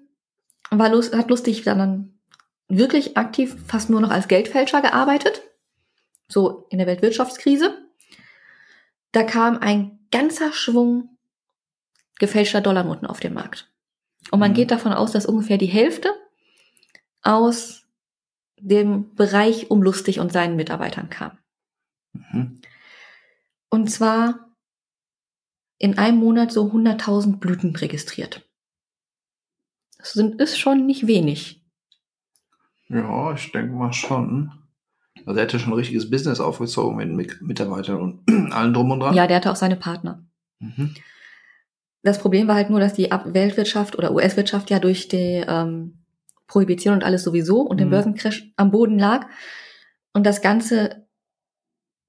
[0.71, 2.19] war Lust, hat Lustig dann
[2.69, 5.43] wirklich aktiv fast nur noch als Geldfälscher gearbeitet.
[6.29, 7.77] So in der Weltwirtschaftskrise.
[9.13, 11.17] Da kam ein ganzer Schwung
[12.19, 13.73] gefälschter Dollarnoten auf den Markt.
[14.31, 14.55] Und man Mhm.
[14.55, 16.13] geht davon aus, dass ungefähr die Hälfte
[17.23, 17.87] aus
[18.59, 21.39] dem Bereich um Lustig und seinen Mitarbeitern kam.
[22.13, 22.61] Mhm.
[23.71, 24.50] Und zwar
[25.81, 28.47] in einem Monat so 100.000 Blüten registriert.
[29.99, 31.65] Das sind, ist schon nicht wenig.
[32.89, 34.53] Ja, ich denke mal schon.
[35.27, 39.01] Also er hätte schon ein richtiges Business aufgezogen mit Mit- Mitarbeitern und allen drum und
[39.01, 39.15] dran.
[39.15, 40.25] Ja, der hatte auch seine Partner.
[40.61, 40.95] Mhm.
[42.03, 45.99] Das Problem war halt nur, dass die Weltwirtschaft oder US-Wirtschaft ja durch die ähm,
[46.47, 47.93] Prohibition und alles sowieso und den Mhm.
[47.93, 49.27] Börsencrash am Boden lag
[50.13, 51.07] und das Ganze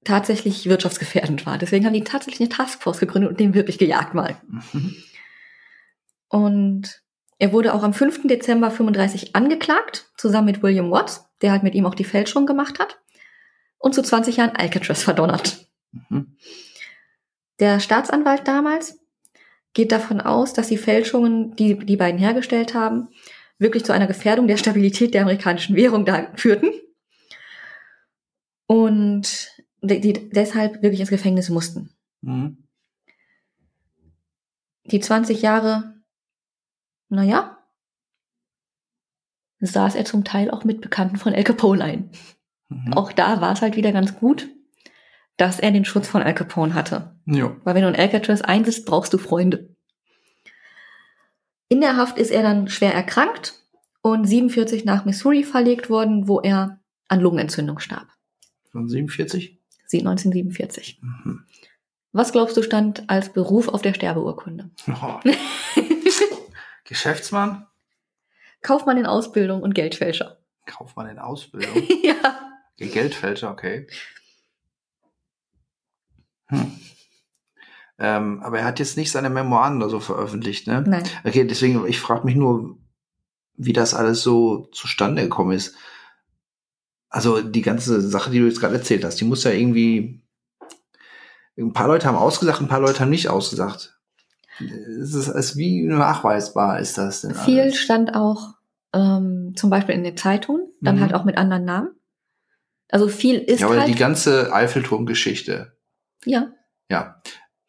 [0.04, 1.58] tatsächlich wirtschaftsgefährdend war.
[1.58, 4.36] Deswegen haben die tatsächlich eine Taskforce gegründet und den wirklich gejagt mal.
[4.48, 4.96] Mhm.
[6.28, 7.02] Und
[7.38, 8.26] er wurde auch am 5.
[8.26, 12.78] Dezember 35 angeklagt, zusammen mit William Watts, der halt mit ihm auch die Fälschung gemacht
[12.78, 13.00] hat,
[13.78, 15.66] und zu 20 Jahren Alcatraz verdonnert.
[15.90, 16.36] Mhm.
[17.60, 19.00] Der Staatsanwalt damals
[19.74, 23.08] geht davon aus, dass die Fälschungen, die die beiden hergestellt haben,
[23.58, 26.70] wirklich zu einer Gefährdung der Stabilität der amerikanischen Währung da führten.
[28.66, 29.50] Und
[29.82, 31.90] die, die deshalb wirklich ins Gefängnis mussten.
[32.22, 32.68] Mhm.
[34.84, 35.94] Die 20 Jahre,
[37.08, 37.58] naja,
[39.60, 42.10] saß er zum Teil auch mit Bekannten von Al Capone ein.
[42.68, 42.94] Mhm.
[42.94, 44.48] Auch da war es halt wieder ganz gut,
[45.36, 47.16] dass er den Schutz von Al Capone hatte.
[47.26, 47.56] Ja.
[47.64, 49.74] Weil wenn du in Alcatraz einsitzt, brauchst du Freunde.
[51.68, 53.54] In der Haft ist er dann schwer erkrankt
[54.02, 58.08] und 47 nach Missouri verlegt worden, wo er an Lungenentzündung starb.
[58.72, 59.61] Von 47?
[59.92, 61.00] Sie 1947.
[61.02, 61.44] Mhm.
[62.12, 64.70] Was glaubst du stand als Beruf auf der Sterbeurkunde?
[64.88, 65.20] Oh.
[66.84, 67.66] Geschäftsmann?
[68.62, 70.38] Kaufmann in Ausbildung und Geldfälscher.
[70.66, 71.86] Kaufmann in Ausbildung?
[72.02, 72.52] ja.
[72.78, 73.86] Geldfälscher, okay.
[76.46, 76.72] Hm.
[77.98, 80.82] Ähm, aber er hat jetzt nicht seine Memoiren oder so veröffentlicht, ne?
[80.86, 81.04] Nein.
[81.24, 82.78] Okay, deswegen, ich frage mich nur,
[83.54, 85.76] wie das alles so zustande gekommen ist.
[87.14, 90.22] Also die ganze Sache, die du jetzt gerade erzählt hast, die muss ja irgendwie.
[91.58, 93.98] Ein paar Leute haben ausgesagt, ein paar Leute haben nicht ausgesagt.
[94.58, 97.78] Es ist, es ist wie nachweisbar ist das denn Viel alles?
[97.78, 98.54] stand auch
[98.94, 101.00] ähm, zum Beispiel in den Zeitungen, dann Mhm.
[101.02, 101.90] halt auch mit anderen Namen.
[102.90, 103.88] Also viel ist Ja, aber halt.
[103.88, 105.76] die ganze Eiffelturm-Geschichte,
[106.24, 106.52] ja,
[106.90, 107.20] ja,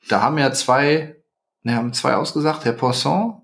[0.10, 1.18] da haben ja zwei,
[1.64, 3.42] ne, haben zwei ausgesagt, Herr Poisson.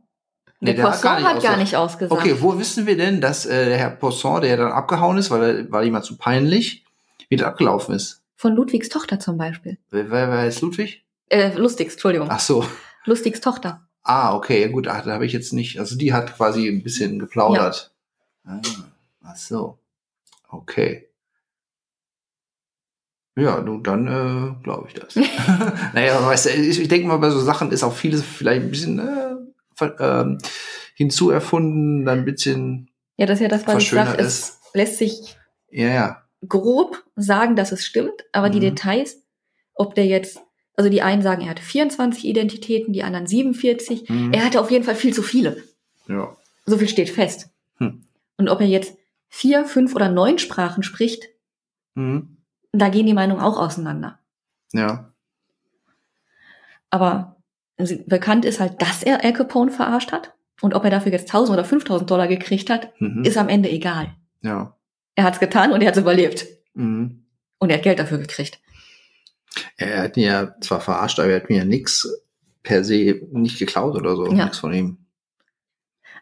[0.62, 1.60] Der Poisson hat gar ausgesagt.
[1.60, 2.12] nicht ausgesagt.
[2.12, 5.44] Okay, wo wissen wir denn, dass äh, der Herr Poisson, der dann abgehauen ist, weil
[5.44, 6.84] er war ihm mal zu peinlich,
[7.30, 8.22] wieder abgelaufen ist?
[8.36, 9.78] Von Ludwigs Tochter zum Beispiel.
[9.90, 11.06] Wer, wer, wer ist Ludwig?
[11.30, 12.28] Äh, Lustigs, Entschuldigung.
[12.30, 12.66] Ach so.
[13.06, 13.88] Lustigs Tochter.
[14.04, 15.80] Ah, okay, ja gut, ach, da habe ich jetzt nicht.
[15.80, 17.94] Also die hat quasi ein bisschen geplaudert.
[18.46, 18.60] Ah,
[19.24, 19.78] ach so.
[20.50, 21.10] Okay.
[23.36, 25.16] Ja, nun dann äh, glaube ich das.
[25.94, 28.72] naja, weißt du, ich, ich denke mal, bei so Sachen ist auch vieles vielleicht ein
[28.72, 29.29] bisschen äh,
[29.82, 30.38] ähm,
[30.96, 34.18] hinzuerfunden, dann ein bisschen, Ja, das ist ja das, was ich sage.
[34.22, 35.38] Es lässt sich
[35.72, 36.24] ja, ja.
[36.48, 38.64] grob sagen, dass es stimmt, aber die Mhm.
[38.76, 39.22] Details,
[39.74, 40.40] ob der jetzt,
[40.76, 44.10] also die einen sagen, er hatte 24 Identitäten, die anderen 47.
[44.10, 44.34] Mhm.
[44.34, 45.64] Er hatte auf jeden Fall viel zu viele.
[46.08, 46.36] ja.
[46.66, 47.50] So viel steht fest.
[47.78, 48.04] Hm.
[48.38, 48.96] Und ob er jetzt
[49.28, 51.24] vier, fünf oder neun Sprachen spricht,
[51.96, 52.38] Mhm.
[52.74, 54.20] da gehen die Meinungen auch auseinander.
[54.72, 55.12] Ja.
[56.92, 57.38] Aber
[57.86, 60.34] sie- bekannt ist halt, dass er Al Capone verarscht hat.
[60.62, 63.24] Und ob er dafür jetzt 1000 oder 5000 Dollar gekriegt hat, Mhm.
[63.24, 64.16] ist am Ende egal.
[64.42, 64.76] ja.
[65.16, 66.46] Er hat's getan und er hat's überlebt.
[66.76, 67.26] Mhm.
[67.58, 68.62] Und er hat Geld dafür gekriegt.
[69.76, 72.08] Er hat mir ja zwar verarscht, aber er hat mir ja nix
[72.64, 74.26] per se nicht geklaut oder so.
[74.32, 74.46] Ja.
[74.46, 74.98] Nix von ihm.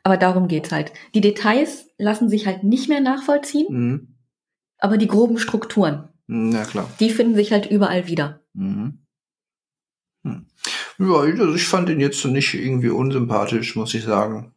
[0.03, 0.93] Aber darum geht's halt.
[1.13, 4.15] Die Details lassen sich halt nicht mehr nachvollziehen, Mhm.
[4.79, 6.89] aber die groben Strukturen, Mhm, Ja, klar.
[6.99, 8.41] die finden sich halt überall wieder.
[8.53, 8.99] Mhm.
[10.23, 10.47] Hm.
[10.99, 14.53] Ja, also ich fand ihn jetzt nicht irgendwie unsympathisch, muss ich sagen.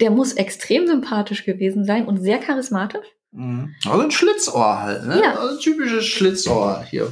[0.00, 3.06] Der muss extrem sympathisch gewesen sein und sehr charismatisch.
[3.30, 3.74] Mhm.
[3.86, 5.20] Also ein Schlitzohr halt, ne?
[5.22, 5.34] Ja.
[5.36, 7.10] Also ein typisches Schlitzohr hier.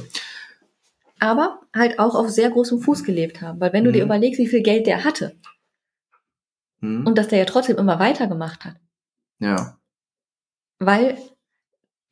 [1.23, 3.59] aber halt auch auf sehr großem Fuß gelebt haben.
[3.59, 3.93] Weil wenn du Mhm.
[3.93, 5.35] dir überlegst, wie viel Geld der hatte
[6.79, 7.05] Mhm.
[7.05, 8.75] und dass der ja trotzdem immer weitergemacht hat,
[9.39, 9.77] ja.
[10.79, 11.17] weil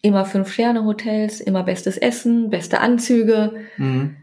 [0.04, 4.16] immer Fünf-Sterne-Hotels, immer bestes Essen, beste Anzüge, Mhm.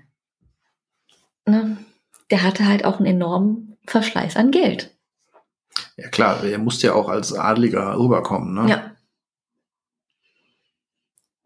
[1.46, 1.76] ne?
[2.30, 4.96] Der hatte halt auch einen enormen Verschleiß an Geld.
[5.96, 8.70] Ja klar, er musste ja auch als Adliger rüberkommen, ne?
[8.70, 8.96] Ja.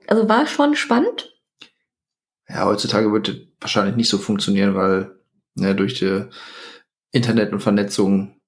[0.06, 1.36] Also war schon spannend.
[2.48, 5.16] Ja, heutzutage wird das wahrscheinlich nicht so funktionieren, weil
[5.54, 6.24] ne, durch die
[7.12, 8.40] Internet und Vernetzung,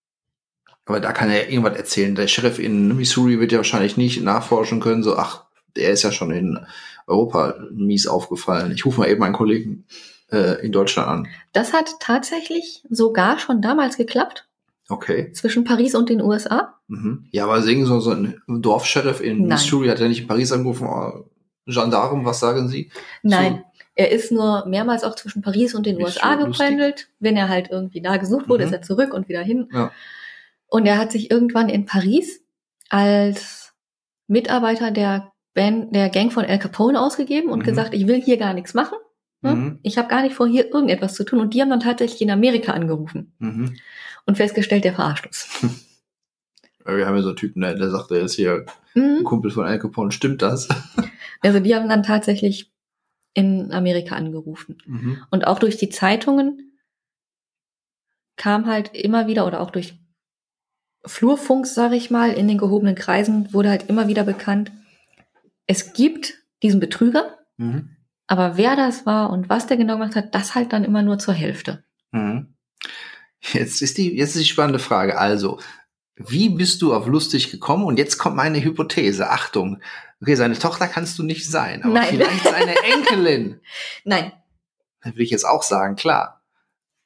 [0.86, 2.14] aber da kann er ja irgendwas erzählen.
[2.14, 5.44] Der Sheriff in Missouri wird ja wahrscheinlich nicht nachforschen können, so, ach,
[5.76, 6.66] der ist ja schon in
[7.06, 8.72] Europa mies aufgefallen.
[8.72, 9.86] Ich rufe mal eben meinen Kollegen
[10.32, 11.28] äh, in Deutschland an.
[11.52, 14.48] Das hat tatsächlich sogar schon damals geklappt
[14.88, 15.30] Okay.
[15.32, 16.74] zwischen Paris und den USA.
[16.88, 17.26] Mhm.
[17.30, 19.48] Ja, aber singen so, so ein Dorfsheriff in Nein.
[19.48, 21.24] Missouri hat ja nicht in Paris angerufen, oh,
[21.66, 22.90] Gendarm, was sagen Sie?
[23.22, 23.62] Nein,
[23.94, 26.58] er ist nur mehrmals auch zwischen Paris und den USA lustig.
[26.58, 27.08] gependelt.
[27.20, 28.72] Wenn er halt irgendwie da gesucht wurde, Mhm.
[28.72, 29.68] ist er zurück und wieder hin.
[29.72, 29.92] Ja.
[30.66, 32.40] Und er hat sich irgendwann in Paris
[32.88, 33.72] als
[34.26, 37.64] Mitarbeiter der Band, der Gang von Al Capone ausgegeben und Mhm.
[37.64, 38.96] gesagt, ich will hier gar nichts machen.
[39.42, 39.54] Ne?
[39.54, 39.78] Mhm.
[39.82, 41.40] Ich habe gar nicht vor, hier irgendetwas zu tun.
[41.40, 43.76] Und die haben dann tatsächlich in Amerika angerufen Mhm.
[44.26, 45.48] und festgestellt, der verarscht uns.
[46.84, 48.64] Wir haben ja so einen Typen, der, der sagt, der ist hier
[48.96, 49.24] ein Mhm.
[49.24, 50.12] Kumpel von Al Capone.
[50.12, 50.68] Stimmt das?
[51.44, 52.72] Also die haben dann tatsächlich
[53.34, 54.78] in Amerika angerufen.
[54.86, 55.24] Mhm.
[55.30, 56.78] Und auch durch die Zeitungen
[58.36, 59.98] kam halt immer wieder oder auch durch
[61.04, 64.70] Flurfunks, sage ich mal, in den gehobenen Kreisen wurde halt immer wieder bekannt,
[65.66, 67.96] es gibt diesen Betrüger, Mhm.
[68.32, 71.18] Aber wer das war und was der genau gemacht hat, das halt dann immer nur
[71.18, 71.84] zur Hälfte.
[72.12, 72.54] Mhm.
[73.52, 75.18] Jetzt ist die, jetzt ist die spannende Frage.
[75.18, 75.60] Also,
[76.16, 77.84] wie bist du auf lustig gekommen?
[77.84, 79.28] Und jetzt kommt meine Hypothese.
[79.28, 79.82] Achtung.
[80.22, 82.06] Okay, seine Tochter kannst du nicht sein, aber Nein.
[82.08, 83.60] vielleicht seine Enkelin.
[84.04, 84.32] Nein,
[85.02, 86.42] Da will ich jetzt auch sagen, klar.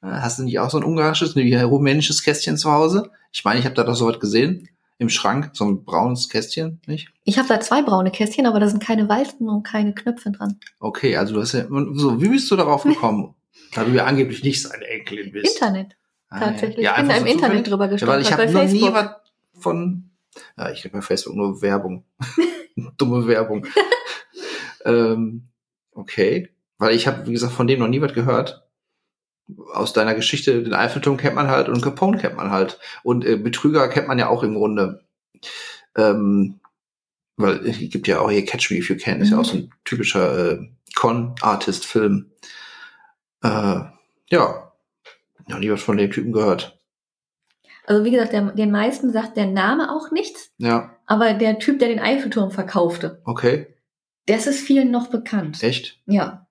[0.01, 3.11] Hast du nicht auch so ein ungarisches, nee, rumänisches Kästchen zu Hause?
[3.33, 4.69] Ich meine, ich habe da doch sowas gesehen.
[4.99, 7.09] Im Schrank, so ein braunes Kästchen, nicht?
[7.23, 10.59] ich habe da zwei braune Kästchen, aber da sind keine Walzen und keine Knöpfe dran.
[10.79, 13.35] Okay, also du hast ja, so, wie bist du darauf gekommen?
[13.73, 15.53] da du ja angeblich nicht seine Enkelin bist.
[15.55, 15.95] Internet,
[16.29, 16.83] Ah, tatsächlich.
[16.83, 17.67] Ja, ich bin da im so Internet zufällig?
[17.67, 18.93] drüber Ja, weil gestolpert, ich habe noch nie Facebook.
[18.93, 20.09] was von.
[20.57, 22.03] Ja, ich krieg bei Facebook nur Werbung.
[22.97, 23.65] Dumme Werbung.
[24.85, 25.47] ähm,
[25.93, 26.49] okay.
[26.77, 28.66] Weil ich habe, wie gesagt, von dem noch nie was gehört.
[29.73, 32.79] Aus deiner Geschichte, den Eiffelturm kennt man halt und Capone kennt man halt.
[33.03, 35.05] Und äh, Betrüger kennt man ja auch im Grunde.
[35.95, 36.59] Ähm,
[37.37, 39.41] weil es gibt ja auch hier Catch Me If You Can, ist ja Mhm.
[39.41, 42.31] auch so ein typischer äh, Con-Artist-Film.
[43.43, 43.79] Äh,
[44.29, 44.71] ja,
[45.47, 46.77] noch nie was von dem Typen gehört.
[47.85, 51.79] Also wie gesagt, der, den meisten sagt der Name auch nichts, Ja, aber der Typ,
[51.79, 53.67] der den Eiffelturm verkaufte, okay.
[54.25, 55.63] das ist vielen noch bekannt.
[55.63, 55.99] Echt?
[56.05, 56.46] Ja,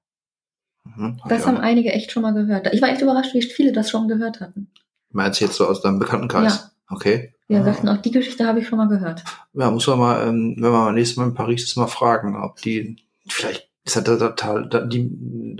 [0.97, 2.73] Mhm, das haben einige echt schon mal gehört.
[2.73, 4.71] Ich war echt überrascht, wie viele das schon gehört hatten.
[5.11, 6.71] Meinst du jetzt so aus deinem Bekanntenkreis?
[6.89, 6.95] Ja.
[6.95, 7.33] Okay.
[7.49, 7.65] Wir Ah.
[7.65, 9.25] sagten, auch die Geschichte habe ich schon mal gehört.
[9.55, 12.37] Ja, muss man mal, ähm, wenn wir mal nächstes Mal in Paris ist, mal fragen,
[12.37, 12.97] ob die,
[13.29, 14.85] vielleicht ist das total, der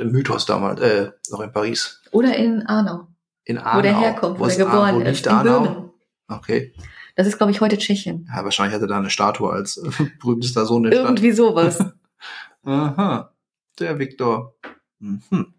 [0.05, 2.01] Mythos damals, äh, noch in Paris.
[2.13, 3.07] Oder in Arnau,
[3.45, 3.79] In Arnau.
[3.79, 5.27] wo der herkommt, wo, er ist Ar- geboren wo ist.
[5.27, 5.61] In Arnau?
[5.61, 5.91] Böhmen.
[6.29, 6.73] Okay.
[7.15, 8.29] Das ist, glaube ich, heute Tschechien.
[8.35, 9.81] Ja, wahrscheinlich hatte da eine Statue als
[10.21, 11.05] berühmtester Sohn der Stadt.
[11.05, 11.79] Irgendwie sowas.
[12.65, 13.31] Aha.
[13.79, 14.55] Der Viktor.
[14.99, 15.55] Mhm.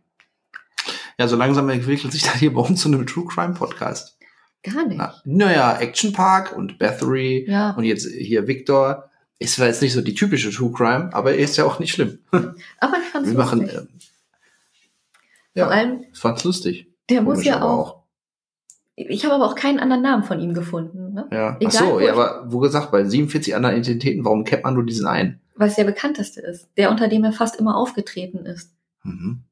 [1.20, 4.18] Ja, so langsam entwickelt sich das hier bei uns zu einem True Crime Podcast.
[4.64, 4.98] Gar nicht.
[4.98, 9.10] Na, naja, Action Park und Bathory Ja, Und jetzt hier Victor.
[9.40, 11.92] Ist zwar jetzt nicht so die typische True Crime, aber er ist ja auch nicht
[11.94, 12.18] schlimm.
[12.32, 13.78] aber ich fand es Wir machen, lustig.
[13.80, 14.02] ähm, Vor
[15.54, 16.88] ja, allem, ich fand's lustig.
[17.10, 18.04] der muss Komisch ja aber auch,
[18.96, 21.14] ich habe aber auch keinen anderen Namen von ihm gefunden.
[21.14, 21.28] Ne?
[21.32, 21.50] Ja.
[21.52, 24.74] Ach Egal, so, wo ja, aber wo gesagt, bei 47 anderen Identitäten, warum kennt man
[24.74, 25.40] nur diesen einen?
[25.56, 26.68] Weil es der bekannteste ist.
[26.78, 28.74] Der, unter dem er fast immer aufgetreten ist.
[29.08, 29.44] Mhm.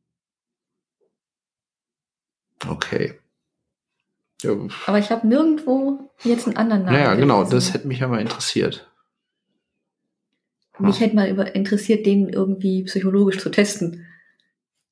[2.67, 3.13] Okay.
[4.41, 4.51] Ja,
[4.85, 6.97] Aber ich habe nirgendwo jetzt einen anderen Namen.
[6.97, 8.91] naja, genau, das hätte mich ja mal interessiert.
[10.77, 14.05] Mich hätte mal über interessiert, den irgendwie psychologisch zu testen.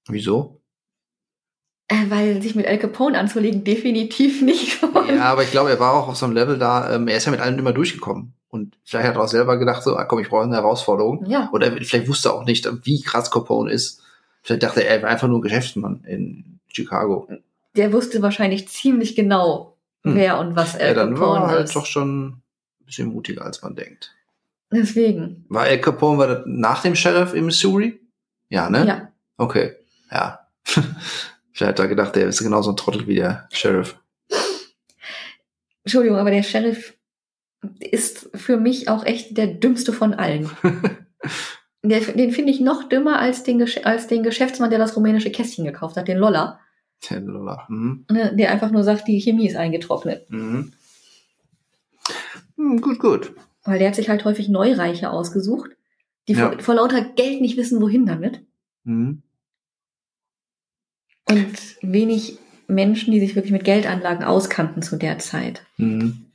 [0.07, 0.61] Wieso?
[1.89, 4.81] Äh, weil sich mit Al Capone anzulegen definitiv nicht.
[5.09, 7.25] Ja, aber ich glaube, er war auch auf so einem Level da, ähm, er ist
[7.25, 8.33] ja mit allem immer durchgekommen.
[8.47, 11.25] Und vielleicht hat er auch selber gedacht, so, ah, komm, ich brauche eine Herausforderung.
[11.25, 11.49] Ja.
[11.51, 14.01] Oder vielleicht wusste er auch nicht, wie krass Capone ist.
[14.43, 17.27] Vielleicht dachte er, er war einfach nur ein Geschäftsmann in Chicago.
[17.75, 20.15] Der wusste wahrscheinlich ziemlich genau, Hm.
[20.15, 21.75] wer und was Al Ja, dann war er halt ist.
[21.75, 22.41] doch schon ein
[22.85, 24.13] bisschen mutiger, als man denkt.
[24.71, 25.45] Deswegen.
[25.49, 27.99] War Al Capone war das nach dem Sheriff in Missouri?
[28.49, 28.85] Ja, ne?
[28.85, 29.11] Ja.
[29.37, 29.75] Okay,
[30.11, 30.39] ja.
[30.65, 33.97] Vielleicht hat er gedacht, der ist genauso ein Trottel wie der Sheriff.
[35.85, 36.95] Entschuldigung, aber der Sheriff
[37.79, 40.49] ist für mich auch echt der dümmste von allen.
[41.85, 45.65] Der, den finde ich noch dümmer als den, als den Geschäftsmann, der das rumänische Kästchen
[45.65, 46.59] gekauft hat, den Lolla,
[47.09, 47.65] Der Lola.
[47.67, 48.05] Mhm.
[48.09, 50.29] der einfach nur sagt, die Chemie ist eingetrocknet.
[50.29, 50.71] Mhm.
[52.55, 53.33] Hm, gut, gut.
[53.65, 55.71] Weil der hat sich halt häufig Neureiche ausgesucht,
[56.29, 56.51] die Ja.
[56.51, 58.41] vor, vor lauter Geld nicht wissen, wohin damit.
[58.85, 59.21] Mhm.
[61.27, 65.65] Und wenig Menschen, die sich wirklich mit Geldanlagen auskannten zu der Zeit.
[65.77, 66.25] Mhm.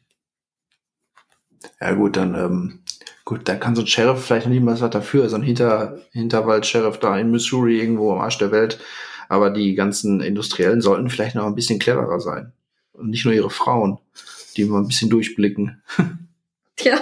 [1.81, 2.81] Ja gut, dann ähm,
[3.29, 6.99] gut, dann kann so ein Sheriff vielleicht noch niemals was dafür, so ein Hinter Hinterwald-Sheriff
[6.99, 8.81] da in Missouri irgendwo am Arsch der Welt.
[9.29, 12.55] Aber die ganzen Industriellen sollten vielleicht noch ein bisschen cleverer sein.
[12.95, 13.99] Und nicht nur ihre Frauen,
[14.57, 15.83] die mal ein bisschen durchblicken.
[16.77, 16.99] Tja,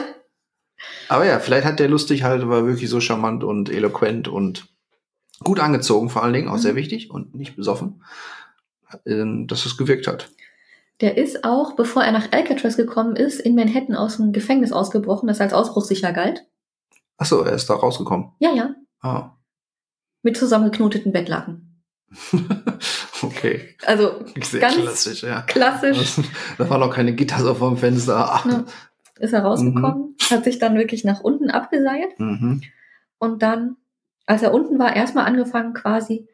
[1.08, 4.66] Aber ja, vielleicht hat der lustig halt, war wirklich so charmant und eloquent und
[5.44, 6.58] gut angezogen, vor allen Dingen, auch Mhm.
[6.58, 8.02] sehr wichtig und nicht besoffen,
[9.06, 10.28] ähm, dass es gewirkt hat.
[11.00, 15.26] Der ist auch, bevor er nach Alcatraz gekommen ist, in Manhattan aus dem Gefängnis ausgebrochen,
[15.26, 16.46] das als ausbruchssicher galt.
[17.18, 18.32] Ach so, er ist da rausgekommen.
[18.38, 19.36] Ja, ja, Ah,
[20.22, 21.82] mit zusammengeknoteten Bettlaken.
[23.22, 23.76] okay.
[23.84, 25.42] Also Sehr Ganz klassisch, ja.
[25.42, 26.16] klassisch
[26.58, 28.40] Da war noch keine Gitter so vom Fenster.
[28.46, 28.64] Ja.
[29.18, 32.62] ist er rausgekommen, hat sich dann wirklich nach unten abgeseilt Mhm.
[33.18, 33.76] und dann,
[34.26, 36.26] als er unten war, erstmal angefangen quasi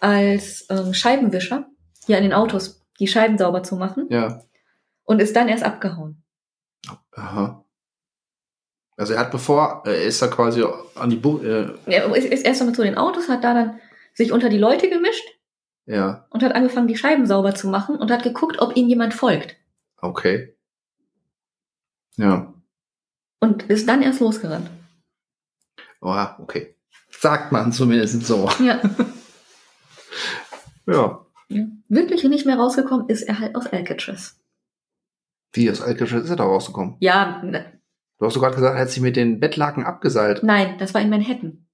[0.00, 1.66] als ähm, Scheibenwischer
[2.06, 4.42] hier an den Autos die Scheiben sauber zu machen Ja.
[5.04, 6.22] und ist dann erst abgehauen.
[7.12, 7.64] Aha.
[8.96, 12.44] Also er hat bevor, er ist da quasi an die Bu äh, Er ist, ist
[12.46, 13.80] erst einmal zu den Autos, hat da dann
[14.14, 15.24] sich unter die Leute gemischt
[15.84, 19.12] ja, und hat angefangen, die Scheiben sauber zu machen und hat geguckt, ob ihm jemand
[19.14, 19.56] folgt.
[19.98, 20.56] okay.
[22.16, 22.54] Ja.
[23.40, 24.70] Und ist dann erst losgerannt.
[26.00, 26.74] Oh, okay.
[27.10, 28.48] Sagt man zumindest so.
[28.64, 28.80] Ja.
[30.86, 31.25] Ja.
[31.48, 31.64] Ja.
[31.88, 34.38] Wirklich nicht mehr rausgekommen ist er halt aus Alcatraz.
[35.52, 36.96] Wie, aus Alcatraz ist er da rausgekommen?
[37.00, 37.64] Ja, ne,
[38.18, 40.42] Du hast doch gerade gesagt, er hat sich mit den Bettlaken abgeseilt.
[40.42, 41.66] nein, das war in Manhattan.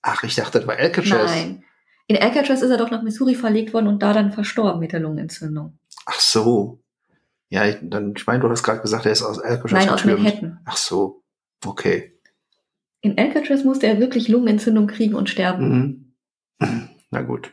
[0.00, 1.30] Ach, ich dachte, das war Alcatraz.
[1.30, 1.64] Nein.
[2.08, 5.00] In Alcatraz ist er doch nach Missouri verlegt worden und da dann verstorben mit der
[5.00, 5.78] Lungenentzündung.
[6.06, 6.82] Ach so.
[7.48, 10.04] Ja, ich, dann, ich meine, du hast gerade gesagt, er ist aus Alcatraz Nein, aus.
[10.04, 10.60] Manhattan.
[10.64, 11.22] Ach so.
[11.64, 12.18] Okay.
[13.02, 16.14] In Alcatraz musste er wirklich Lungenentzündung kriegen und sterben.
[16.58, 16.88] Mhm.
[17.10, 17.52] Na gut.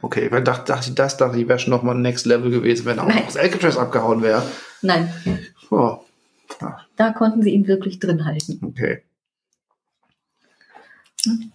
[0.00, 2.98] Okay, weil dachte, dachte, das dachte ich, wäre schon nochmal ein Next Level gewesen, wenn
[2.98, 3.18] er auch Nein.
[3.18, 4.42] noch aus Alcatraz abgehauen wäre.
[4.82, 5.12] Nein,
[5.70, 5.98] Oh,
[6.96, 8.60] da konnten sie ihn wirklich drin halten.
[8.62, 9.02] okay.
[11.24, 11.52] Hm.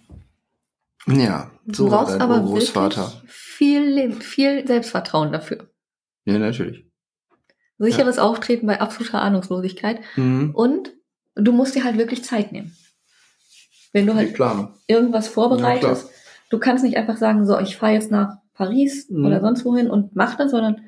[1.08, 2.72] Ja, Du so war brauchst aber wirklich
[3.28, 5.68] viel, viel Selbstvertrauen dafür.
[6.26, 6.86] Ja, natürlich.
[7.80, 10.00] Sicheres Auftreten bei absoluter Ahnungslosigkeit.
[10.16, 10.52] Mhm.
[10.54, 10.94] Und
[11.36, 12.76] du musst dir halt wirklich Zeit nehmen.
[13.94, 14.38] Wenn du halt
[14.88, 16.10] irgendwas Ja, vorbereitest,
[16.52, 19.26] du kannst nicht einfach sagen, so, ich fahre jetzt nach Paris Mhm.
[19.26, 20.82] oder sonst wohin und mach das, sondern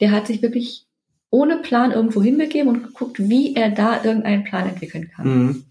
[0.00, 0.86] der hat sich wirklich
[1.30, 5.26] ohne Plan irgendwo hinbegeben und geguckt, wie er da irgendeinen Plan entwickeln kann.
[5.26, 5.64] Mhm.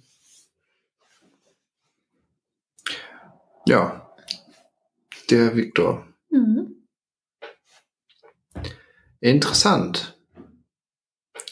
[3.67, 4.11] Ja.
[5.29, 6.05] Der Viktor.
[6.29, 6.87] Mhm.
[9.19, 10.17] Interessant.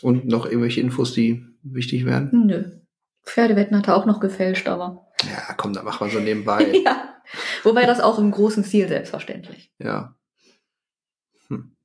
[0.01, 2.29] Und noch irgendwelche Infos, die wichtig wären?
[2.45, 2.71] Nö.
[3.23, 5.07] Pferdewetten hat er auch noch gefälscht, aber.
[5.23, 6.67] Ja, komm, da machen wir so nebenbei.
[6.86, 7.12] ja.
[7.63, 9.71] Wobei das auch im großen Stil selbstverständlich.
[9.80, 10.15] Ja.
[11.47, 11.76] Hm.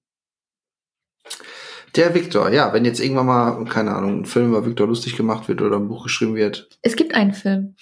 [1.97, 5.49] Der Viktor, ja, wenn jetzt irgendwann mal, keine Ahnung, ein Film über Viktor lustig gemacht
[5.49, 6.69] wird oder ein Buch geschrieben wird.
[6.83, 7.77] Es gibt einen Film.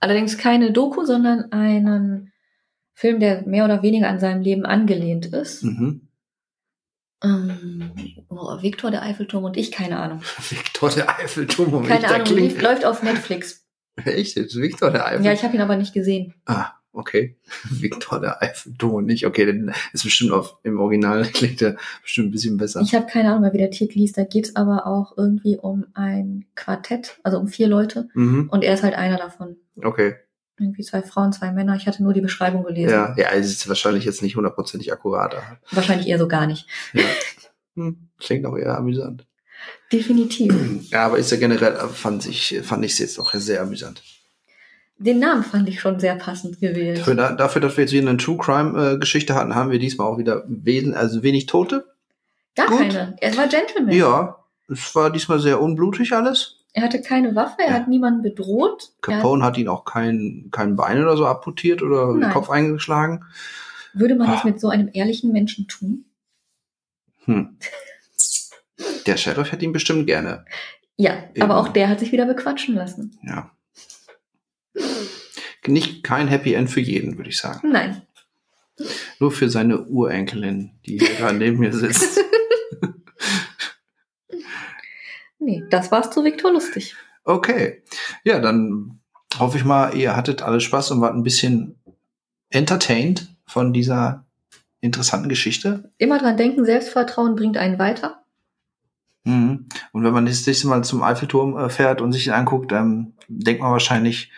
[0.00, 2.32] Allerdings keine Doku, sondern einen
[2.94, 5.64] Film, der mehr oder weniger an seinem Leben angelehnt ist.
[5.64, 6.08] Mhm.
[7.24, 7.92] Ähm,
[8.28, 10.22] oh, Viktor der Eiffelturm und ich, keine Ahnung.
[10.50, 13.66] Viktor der Eiffelturm, Moment, Keine da Ahnung, lief, läuft auf Netflix.
[13.96, 15.26] Echt, Viktor der Eiffelturm.
[15.26, 16.34] Ja, ich habe ihn aber nicht gesehen.
[16.46, 17.36] ah, okay.
[17.70, 19.26] Viktor der Eiffelturm nicht.
[19.26, 22.80] Okay, dann ist bestimmt auf, im Original klingt der bestimmt ein bisschen besser.
[22.80, 24.12] Ich habe keine Ahnung mehr, wie der Titel hieß.
[24.12, 28.08] Da geht's aber auch irgendwie um ein Quartett, also um vier Leute.
[28.14, 28.48] Mhm.
[28.50, 29.56] Und er ist halt einer davon.
[29.82, 30.14] Okay.
[30.60, 31.74] Irgendwie zwei Frauen, zwei Männer.
[31.76, 32.90] Ich hatte nur die Beschreibung gelesen.
[32.92, 35.34] Ja, ja, es ist wahrscheinlich jetzt nicht hundertprozentig akkurat.
[35.34, 36.66] aber- Wahrscheinlich eher so gar nicht.
[36.92, 37.02] Ja.
[37.74, 39.26] Hm, klingt auch eher amüsant.
[39.92, 40.54] Definitiv.
[40.90, 44.02] Ja, aber ist ja generell, fand ich, fand ich es jetzt auch sehr amüsant.
[45.04, 47.00] Den Namen fand ich schon sehr passend gewählt.
[47.00, 49.78] Für, da- dafür, dass wir jetzt wieder eine True Crime äh, Geschichte hatten, haben wir
[49.78, 51.84] diesmal auch wieder wesen, also wenig Tote.
[52.54, 52.78] Gar gut.
[52.78, 53.16] keine.
[53.20, 53.94] Er war Gentleman.
[53.94, 54.38] Ja,
[54.68, 56.58] es war diesmal sehr unblutig alles.
[56.74, 57.74] Er hatte keine Waffe, er Ja.
[57.74, 58.92] hat niemanden bedroht.
[59.06, 62.32] Er hat, Capone hat ihn auch kein, kein Bein oder so amputiert oder den Nein.
[62.32, 63.24] Kopf eingeschlagen.
[63.94, 64.46] würde man das Ah.
[64.46, 66.04] mit so einem ehrlichen Menschen tun?
[67.24, 67.56] Hm.
[69.06, 70.44] Der Sheriff hätte ihn bestimmt gerne.
[70.96, 71.42] Ja, Eben.
[71.42, 73.18] aber auch der hat sich wieder bequatschen lassen.
[73.22, 73.50] Ja.
[75.66, 77.70] Nicht kein Happy End für jeden, würde ich sagen.
[77.70, 78.02] Nein.
[79.20, 82.20] Nur für seine Urenkelin, die hier gerade neben mir sitzt.
[85.44, 86.94] Nee, das war's zu Viktor lustig.
[87.24, 87.82] Okay.
[88.22, 89.00] Ja, dann
[89.38, 91.80] hoffe ich mal, ihr hattet alle Spaß und wart ein bisschen
[92.50, 94.24] entertained von dieser
[94.80, 95.90] interessanten Geschichte.
[95.98, 98.22] Immer dran denken, Selbstvertrauen bringt einen weiter.
[99.24, 99.66] Mhm.
[99.92, 103.14] Und wenn man das nächste Mal zum Eiffelturm äh, fährt und sich ihn anguckt, dann
[103.26, 104.30] denkt man wahrscheinlich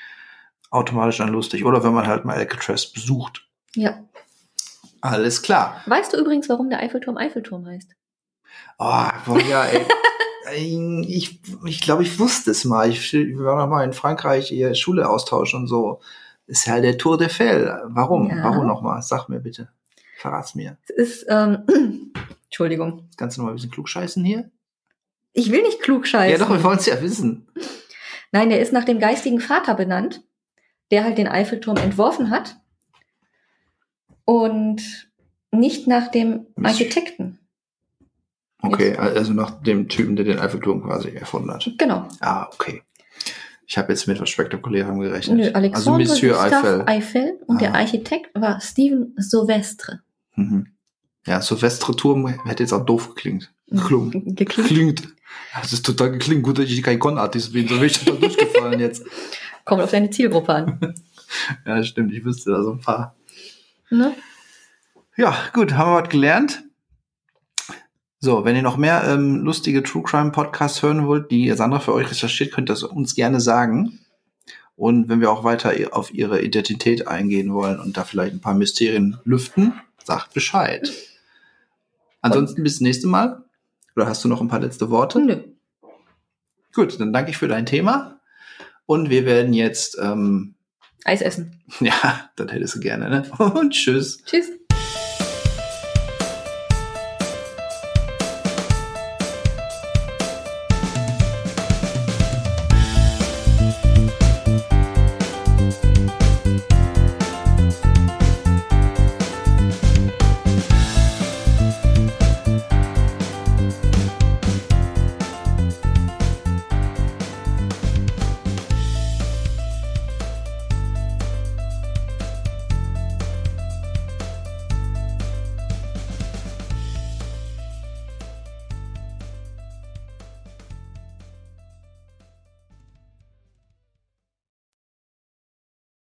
[0.74, 1.64] automatisch an lustig.
[1.64, 3.46] Oder wenn man halt mal Alcatraz besucht.
[3.74, 4.04] Ja.
[5.00, 5.82] Alles klar.
[5.86, 7.90] Weißt du übrigens, warum der Eiffelturm Eiffelturm heißt?
[8.78, 9.86] Oh, boah, ja, ey.
[10.56, 12.88] Ich, ich glaube, ich wusste es mal.
[12.88, 16.00] Ich, ich war noch mal in Frankreich, ihr Schule austauschen und so.
[16.46, 17.82] Ist ja der Tour de Fell.
[17.86, 18.28] Warum?
[18.28, 18.44] Ja.
[18.44, 19.00] Warum noch mal?
[19.00, 19.70] Sag mir bitte.
[20.18, 20.76] Verrat's mir.
[20.86, 21.64] Es ist, ähm,
[22.44, 23.08] Entschuldigung.
[23.16, 24.50] Kannst du noch mal ein bisschen klugscheißen hier?
[25.32, 26.38] Ich will nicht klug scheißen.
[26.38, 27.48] Ja, doch, wir wollen es ja wissen.
[28.30, 30.22] Nein, der ist nach dem geistigen Vater benannt,
[30.90, 32.56] der halt den Eiffelturm entworfen hat.
[34.24, 35.10] Und
[35.50, 36.46] nicht nach dem.
[36.62, 37.38] Architekten.
[38.62, 41.70] Okay, also nach dem Typen, der den Eiffelturm quasi erfunden hat.
[41.76, 42.08] Genau.
[42.20, 42.82] Ah, okay.
[43.66, 45.36] Ich habe jetzt mit was Spektakulärem gerechnet.
[45.36, 46.82] Nö, also Alexandre Monsieur Gustave Eiffel.
[46.86, 47.78] Eiffel und der Ah.
[47.78, 50.00] Architekt war Steven Sauvestre.
[50.36, 50.68] Mhm.
[51.26, 53.52] Ja, Silvestre Turm hätte jetzt auch doof geklingt.
[53.68, 54.34] Geklungen.
[54.34, 54.68] Geklingt.
[54.68, 55.08] Klingt.
[55.60, 56.42] Das ist total geklingt.
[56.42, 57.66] Gut, dass ich kein Con-Artist bin.
[57.68, 59.04] So bin ich total durchgefallen jetzt.
[59.64, 60.94] Kommt auf deine Zielgruppe an.
[61.66, 62.12] Ja, stimmt.
[62.12, 63.16] Ich wüsste da so ein paar.
[63.90, 64.14] Ne?
[65.16, 65.72] Ja, gut.
[65.72, 66.62] Haben wir was gelernt?
[68.20, 71.92] So, wenn ihr noch mehr ähm, lustige True Crime Podcasts hören wollt, die Sandra für
[71.92, 73.98] euch recherchiert, könnt ihr das uns gerne sagen.
[74.76, 78.54] Und wenn wir auch weiter auf ihre Identität eingehen wollen und da vielleicht ein paar
[78.54, 80.92] Mysterien lüften, sagt Bescheid.
[82.20, 83.44] Ansonsten bis nächste Mal.
[83.96, 85.20] Oder hast du noch ein paar letzte Worte?
[85.20, 85.36] Nö.
[86.74, 88.13] Gut, dann danke ich für dein Thema.
[88.86, 90.54] Und wir werden jetzt, ähm,
[91.04, 91.62] Eis essen.
[91.80, 93.30] ja, das hättest du gerne, ne?
[93.38, 94.22] Und tschüss.
[94.24, 94.50] Tschüss.